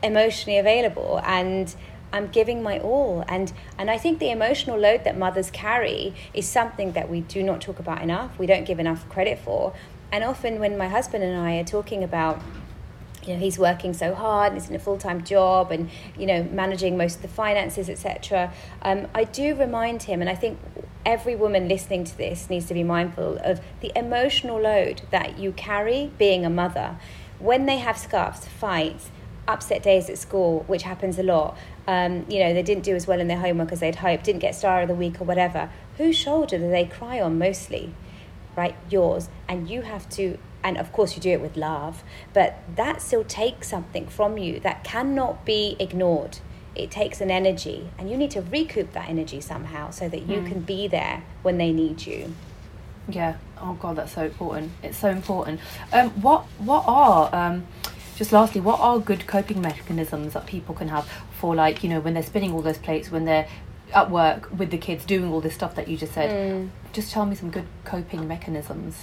emotionally 0.02 0.58
available, 0.58 1.20
and 1.22 1.74
I'm 2.14 2.28
giving 2.28 2.62
my 2.62 2.78
all. 2.78 3.24
And, 3.28 3.52
and 3.76 3.90
I 3.90 3.98
think 3.98 4.18
the 4.18 4.30
emotional 4.30 4.78
load 4.78 5.04
that 5.04 5.18
mothers 5.18 5.50
carry 5.50 6.14
is 6.32 6.48
something 6.48 6.92
that 6.92 7.10
we 7.10 7.20
do 7.20 7.42
not 7.42 7.60
talk 7.60 7.78
about 7.78 8.00
enough, 8.00 8.38
we 8.38 8.46
don't 8.46 8.64
give 8.64 8.80
enough 8.80 9.06
credit 9.10 9.38
for. 9.38 9.74
And 10.10 10.24
often 10.24 10.60
when 10.60 10.78
my 10.78 10.88
husband 10.88 11.22
and 11.24 11.36
I 11.36 11.58
are 11.58 11.64
talking 11.64 12.02
about 12.02 12.40
you 13.26 13.34
know 13.34 13.40
he's 13.40 13.58
working 13.58 13.92
so 13.92 14.14
hard 14.14 14.52
and 14.52 14.60
he's 14.60 14.70
in 14.70 14.76
a 14.76 14.78
full-time 14.78 15.22
job 15.22 15.70
and 15.70 15.90
you 16.18 16.26
know 16.26 16.42
managing 16.44 16.96
most 16.96 17.16
of 17.16 17.22
the 17.22 17.28
finances 17.28 17.88
etc 17.88 18.52
um, 18.82 19.06
i 19.14 19.24
do 19.24 19.54
remind 19.54 20.04
him 20.04 20.20
and 20.20 20.30
i 20.30 20.34
think 20.34 20.58
every 21.04 21.36
woman 21.36 21.68
listening 21.68 22.02
to 22.04 22.16
this 22.18 22.50
needs 22.50 22.66
to 22.66 22.74
be 22.74 22.82
mindful 22.82 23.38
of 23.44 23.60
the 23.80 23.92
emotional 23.94 24.60
load 24.60 25.02
that 25.12 25.38
you 25.38 25.52
carry 25.52 26.10
being 26.18 26.44
a 26.44 26.50
mother. 26.50 26.98
When 27.38 27.66
they 27.66 27.76
have 27.76 27.96
scuffs 27.96 28.48
fights 28.48 29.10
upset 29.46 29.80
days 29.84 30.10
at 30.10 30.18
school 30.18 30.64
which 30.66 30.82
happens 30.82 31.20
a 31.20 31.22
lot 31.22 31.56
um, 31.86 32.26
you 32.28 32.40
know 32.40 32.52
they 32.52 32.64
didn't 32.64 32.82
do 32.82 32.96
as 32.96 33.06
well 33.06 33.20
in 33.20 33.28
their 33.28 33.38
homework 33.38 33.70
as 33.70 33.78
they'd 33.78 33.94
hoped 33.94 34.24
didn't 34.24 34.40
get 34.40 34.56
star 34.56 34.82
of 34.82 34.88
the 34.88 34.94
week 34.94 35.20
or 35.20 35.24
whatever 35.24 35.70
whose 35.96 36.16
shoulder 36.16 36.58
do 36.58 36.68
they 36.70 36.84
cry 36.84 37.20
on 37.20 37.38
mostly? 37.38 37.94
Right? 38.54 38.76
Yours. 38.88 39.28
And 39.48 39.68
you 39.68 39.82
have 39.82 40.08
to 40.10 40.38
and 40.66 40.76
of 40.76 40.92
course 40.92 41.14
you 41.14 41.22
do 41.22 41.30
it 41.30 41.40
with 41.40 41.56
love 41.56 42.02
but 42.32 42.58
that 42.74 43.00
still 43.00 43.24
takes 43.24 43.68
something 43.68 44.06
from 44.08 44.36
you 44.36 44.58
that 44.60 44.82
cannot 44.82 45.44
be 45.44 45.76
ignored 45.78 46.38
it 46.74 46.90
takes 46.90 47.20
an 47.20 47.30
energy 47.30 47.88
and 47.96 48.10
you 48.10 48.16
need 48.16 48.30
to 48.30 48.42
recoup 48.42 48.92
that 48.92 49.08
energy 49.08 49.40
somehow 49.40 49.88
so 49.90 50.08
that 50.08 50.22
you 50.28 50.42
can 50.42 50.60
be 50.60 50.88
there 50.88 51.22
when 51.42 51.56
they 51.56 51.72
need 51.72 52.04
you 52.04 52.34
Yeah. 53.08 53.36
Oh 53.60 53.74
God, 53.74 53.96
that's 53.96 54.12
so 54.12 54.24
important. 54.24 54.72
It's 54.82 54.98
so 54.98 55.08
important. 55.08 55.60
Um, 55.92 56.10
what 56.20 56.42
what 56.58 56.84
are 56.86 57.32
um, 57.32 57.66
just 58.16 58.32
lastly, 58.32 58.60
what 58.60 58.80
are 58.80 58.98
good 58.98 59.26
coping 59.26 59.60
mechanisms 59.60 60.32
that 60.32 60.46
people 60.46 60.74
can 60.74 60.88
have 60.88 61.06
for 61.38 61.54
like 61.54 61.84
you 61.84 61.88
know 61.88 62.00
when 62.00 62.14
they're 62.14 62.22
spinning 62.32 62.52
all 62.52 62.62
those 62.62 62.78
plates 62.78 63.10
when 63.10 63.24
they're 63.24 63.46
at 63.94 64.10
work 64.10 64.48
with 64.58 64.70
the 64.70 64.78
kids 64.78 65.04
doing 65.04 65.30
all 65.32 65.40
this 65.40 65.54
stuff 65.54 65.76
that 65.76 65.86
you 65.88 65.96
just 65.96 66.14
said. 66.14 66.30
Just 66.92 67.12
tell 67.12 67.26
me 67.26 67.36
some 67.36 67.50
good 67.50 67.66
coping 67.84 68.26
mechanisms. 68.26 68.94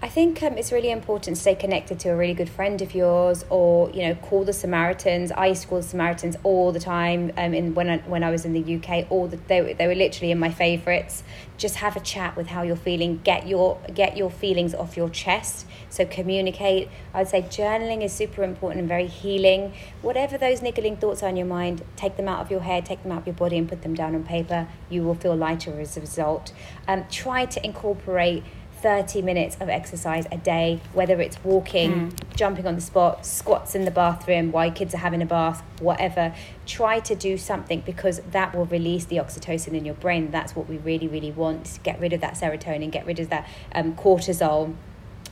I 0.00 0.08
think 0.08 0.40
um, 0.44 0.56
it's 0.56 0.70
really 0.70 0.92
important 0.92 1.34
to 1.36 1.42
stay 1.42 1.56
connected 1.56 1.98
to 2.00 2.10
a 2.10 2.16
really 2.16 2.32
good 2.32 2.48
friend 2.48 2.80
of 2.80 2.94
yours, 2.94 3.44
or 3.50 3.90
you 3.90 4.02
know, 4.02 4.14
call 4.14 4.44
the 4.44 4.52
Samaritans. 4.52 5.32
I 5.32 5.46
used 5.46 5.62
to 5.62 5.68
call 5.68 5.78
the 5.78 5.88
Samaritans 5.88 6.36
all 6.44 6.70
the 6.70 6.78
time. 6.78 7.32
Um, 7.36 7.52
in 7.52 7.74
when 7.74 7.90
I, 7.90 7.98
when 7.98 8.22
I 8.22 8.30
was 8.30 8.44
in 8.44 8.52
the 8.52 8.76
UK, 8.76 9.10
all 9.10 9.26
the, 9.26 9.38
they 9.48 9.60
were, 9.60 9.74
they 9.74 9.88
were 9.88 9.96
literally 9.96 10.30
in 10.30 10.38
my 10.38 10.52
favourites. 10.52 11.24
Just 11.56 11.76
have 11.76 11.96
a 11.96 12.00
chat 12.00 12.36
with 12.36 12.46
how 12.46 12.62
you're 12.62 12.76
feeling. 12.76 13.20
Get 13.24 13.48
your 13.48 13.80
get 13.92 14.16
your 14.16 14.30
feelings 14.30 14.72
off 14.72 14.96
your 14.96 15.08
chest. 15.08 15.66
So 15.90 16.06
communicate. 16.06 16.88
I'd 17.12 17.26
say 17.26 17.42
journaling 17.42 18.04
is 18.04 18.12
super 18.12 18.44
important 18.44 18.78
and 18.78 18.88
very 18.88 19.08
healing. 19.08 19.72
Whatever 20.02 20.38
those 20.38 20.62
niggling 20.62 20.96
thoughts 20.96 21.24
are 21.24 21.28
in 21.28 21.36
your 21.36 21.46
mind, 21.46 21.82
take 21.96 22.16
them 22.16 22.28
out 22.28 22.38
of 22.38 22.52
your 22.52 22.60
head, 22.60 22.86
take 22.86 23.02
them 23.02 23.10
out 23.10 23.22
of 23.22 23.26
your 23.26 23.34
body, 23.34 23.58
and 23.58 23.68
put 23.68 23.82
them 23.82 23.94
down 23.94 24.14
on 24.14 24.22
paper. 24.22 24.68
You 24.88 25.02
will 25.02 25.16
feel 25.16 25.34
lighter 25.34 25.80
as 25.80 25.96
a 25.96 26.00
result. 26.00 26.52
Um, 26.86 27.04
try 27.10 27.46
to 27.46 27.66
incorporate 27.66 28.44
30 28.82 29.22
minutes 29.22 29.56
of 29.60 29.68
exercise 29.68 30.26
a 30.30 30.36
day, 30.36 30.80
whether 30.92 31.20
it's 31.20 31.42
walking, 31.44 31.92
Mm. 32.10 32.36
jumping 32.36 32.66
on 32.66 32.74
the 32.74 32.80
spot, 32.80 33.26
squats 33.26 33.74
in 33.74 33.84
the 33.84 33.90
bathroom 33.90 34.52
while 34.52 34.70
kids 34.70 34.94
are 34.94 34.98
having 34.98 35.20
a 35.20 35.26
bath, 35.26 35.62
whatever. 35.80 36.32
Try 36.66 37.00
to 37.00 37.14
do 37.14 37.36
something 37.36 37.82
because 37.84 38.20
that 38.30 38.54
will 38.54 38.66
release 38.66 39.04
the 39.04 39.16
oxytocin 39.16 39.74
in 39.74 39.84
your 39.84 39.94
brain. 39.96 40.30
That's 40.30 40.54
what 40.54 40.68
we 40.68 40.78
really, 40.78 41.08
really 41.08 41.32
want 41.32 41.78
get 41.82 42.00
rid 42.00 42.12
of 42.12 42.20
that 42.20 42.34
serotonin, 42.34 42.90
get 42.90 43.04
rid 43.06 43.18
of 43.18 43.30
that 43.30 43.48
um, 43.74 43.94
cortisol, 43.94 44.74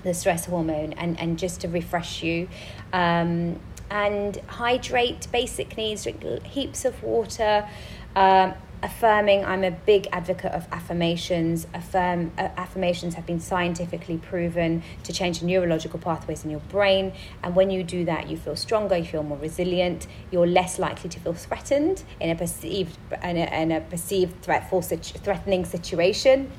the 0.02 0.14
stress 0.14 0.46
hormone, 0.46 0.92
and, 0.94 1.18
and 1.20 1.38
just 1.38 1.60
to 1.60 1.68
refresh 1.68 2.22
you. 2.22 2.48
Um, 2.92 3.60
and 3.88 4.36
hydrate, 4.48 5.28
basic 5.30 5.76
needs, 5.76 6.02
drink 6.02 6.24
heaps 6.44 6.84
of 6.84 7.00
water. 7.04 7.68
Um, 8.16 8.54
affirming 8.86 9.44
i'm 9.44 9.64
a 9.64 9.70
big 9.70 10.06
advocate 10.12 10.52
of 10.52 10.66
affirmations. 10.72 11.66
Affirm 11.74 12.30
uh, 12.38 12.48
affirmations 12.56 13.14
have 13.14 13.26
been 13.26 13.40
scientifically 13.40 14.18
proven 14.18 14.82
to 15.02 15.12
change 15.12 15.40
the 15.40 15.46
neurological 15.46 15.98
pathways 15.98 16.44
in 16.44 16.50
your 16.50 16.60
brain. 16.60 17.12
And 17.42 17.56
when 17.56 17.68
you 17.70 17.82
do 17.82 18.04
that 18.04 18.30
you 18.30 18.36
feel 18.36 18.56
stronger 18.56 18.96
you 18.96 19.04
feel 19.04 19.24
more 19.24 19.38
resilient. 19.38 20.06
You're 20.30 20.46
less 20.46 20.78
likely 20.78 21.10
to 21.10 21.18
feel 21.18 21.34
threatened 21.34 22.04
in 22.20 22.30
a 22.30 22.36
perceived 22.36 22.96
in 23.22 23.36
a, 23.36 23.62
in 23.62 23.72
a 23.72 23.80
perceived 23.80 24.42
threatful 24.42 24.82
situ- 24.82 25.18
threatening 25.18 25.64
situation. 25.64 26.50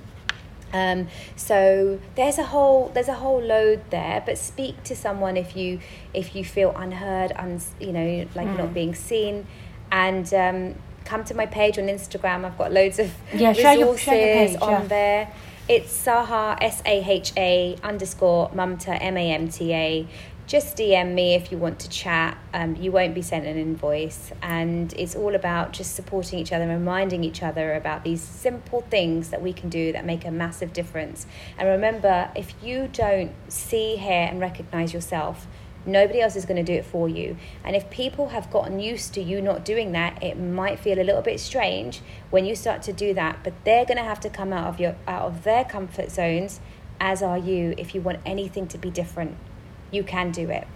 Um, 0.73 1.07
so 1.37 1.99
there's 2.15 2.37
a 2.37 2.43
whole 2.43 2.89
there's 2.93 3.07
a 3.07 3.19
whole 3.23 3.41
load 3.41 3.79
there 3.89 4.21
but 4.25 4.37
speak 4.37 4.83
to 4.83 4.97
someone 4.97 5.37
if 5.37 5.55
you 5.55 5.79
if 6.13 6.35
you 6.35 6.43
feel 6.43 6.71
unheard 6.75 7.31
un, 7.37 7.61
you 7.79 7.93
know 7.93 8.27
like 8.35 8.47
you're 8.47 8.63
not 8.65 8.73
being 8.73 8.93
seen. 8.93 9.47
And 9.89 10.27
um, 10.33 10.75
come 11.07 11.23
to 11.25 11.33
my 11.33 11.45
page 11.45 11.79
on 11.79 11.85
Instagram. 11.85 12.45
I've 12.45 12.57
got 12.57 12.71
loads 12.71 12.99
of 12.99 13.11
Yeah, 13.33 13.53
share 13.53 13.73
your- 13.73 13.93
resources 13.93 14.03
share 14.03 14.35
your 14.39 14.47
page, 14.49 14.61
on 14.61 14.71
yeah. 14.71 14.87
there. 14.87 15.31
It's 15.69 16.05
Saha 16.05 16.57
S 16.61 16.81
A 16.85 17.03
H 17.03 17.33
A 17.37 17.75
underscore 17.83 18.49
Mamta 18.51 18.97
M 19.01 19.17
A 19.17 19.31
M 19.31 19.47
T 19.49 19.73
A. 19.73 20.07
Just 20.45 20.77
DM 20.77 21.13
me 21.13 21.33
if 21.35 21.51
you 21.51 21.57
want 21.57 21.77
to 21.79 21.89
chat. 21.89 22.37
Um, 22.53 22.77
you 22.77 22.89
won't 22.89 23.13
be 23.13 23.21
sent 23.21 23.45
an 23.45 23.57
invoice, 23.57 24.31
and 24.41 24.93
it's 24.93 25.13
all 25.13 25.35
about 25.35 25.73
just 25.73 25.93
supporting 25.93 26.39
each 26.39 26.53
other, 26.53 26.63
and 26.63 26.71
reminding 26.71 27.25
each 27.25 27.43
other 27.43 27.73
about 27.73 28.05
these 28.05 28.21
simple 28.21 28.79
things 28.89 29.27
that 29.31 29.41
we 29.41 29.51
can 29.51 29.67
do 29.67 29.91
that 29.91 30.05
make 30.05 30.23
a 30.23 30.31
massive 30.31 30.71
difference. 30.71 31.25
And 31.57 31.67
remember, 31.67 32.29
if 32.33 32.53
you 32.63 32.87
don't 32.93 33.31
see, 33.49 33.97
hear, 33.97 34.25
and 34.29 34.39
recognize 34.39 34.93
yourself, 34.93 35.47
Nobody 35.88 36.21
else 36.21 36.36
is 36.36 36.45
going 36.45 36.63
to 36.63 36.71
do 36.71 36.78
it 36.78 36.86
for 36.86 37.10
you. 37.10 37.38
And 37.63 37.76
if 37.76 37.89
people 37.89 38.30
have 38.30 38.52
gotten 38.52 38.80
used 38.80 39.13
to 39.15 39.21
you 39.21 39.41
not 39.41 39.65
doing 39.65 39.93
that, 39.93 40.21
it 40.21 40.38
might 40.38 40.80
feel 40.80 41.00
a 41.00 41.04
little 41.04 41.21
bit 41.21 41.39
strange 41.39 42.02
when 42.30 42.45
you 42.45 42.56
start 42.56 42.82
to 42.84 42.93
do 42.93 43.13
that. 43.13 43.39
But 43.43 43.54
they're 43.63 43.86
going 43.86 43.97
to 43.97 44.04
have 44.04 44.19
to 44.19 44.30
come 44.30 44.54
out 44.54 44.67
of 44.67 44.80
your 44.80 44.95
out 45.08 45.23
of 45.23 45.43
their 45.43 45.63
comfort 45.63 46.12
zones, 46.12 46.60
as 47.00 47.23
are 47.23 47.38
you. 47.38 47.73
If 47.78 47.95
you 47.95 48.02
want 48.02 48.19
anything 48.26 48.67
to 48.67 48.78
be 48.78 48.91
different, 48.91 49.38
you 49.89 50.04
can 50.04 50.32
do 50.32 50.50
it. 50.50 50.67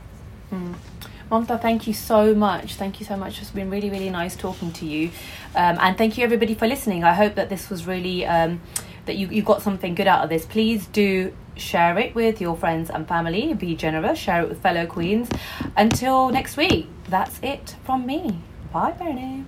Mamta, 1.32 1.62
thank 1.62 1.88
you 1.88 1.93
so 1.93 2.36
much. 2.36 2.76
Thank 2.76 3.00
you 3.00 3.06
so 3.06 3.15
much. 3.15 3.41
It's 3.41 3.52
been 3.52 3.69
really, 3.69 3.89
really 3.89 4.10
nice 4.10 4.36
talking 4.36 4.74
to 4.74 4.86
you. 4.86 5.12
Um, 5.56 5.78
and 5.80 5.97
thank 5.97 6.17
you, 6.17 6.26
everybody, 6.26 6.56
for 6.56 6.67
listening. 6.67 7.06
I 7.06 7.13
hope 7.13 7.36
that 7.36 7.47
this 7.47 7.69
was 7.69 7.88
really, 7.88 8.26
um, 8.26 8.62
that 9.06 9.15
you, 9.15 9.28
you 9.28 9.41
got 9.41 9.62
something 9.62 9.95
good 9.95 10.08
out 10.08 10.26
of 10.26 10.30
this. 10.30 10.45
Please 10.45 10.88
do 10.88 11.34
share 11.62 11.97
it 11.97 12.15
with 12.15 12.41
your 12.41 12.56
friends 12.56 12.89
and 12.89 13.08
family. 13.08 13.54
Be 13.54 13.76
generous. 13.76 14.19
Share 14.19 14.43
it 14.43 14.50
with 14.50 14.62
fellow 14.62 14.86
queens. 14.86 15.30
Until 15.78 16.30
next 16.30 16.58
week, 16.58 16.88
that's 17.10 17.39
it 17.41 17.76
from 17.84 18.06
me. 18.06 18.39
Bye, 18.74 18.91
Bernie. 18.91 19.45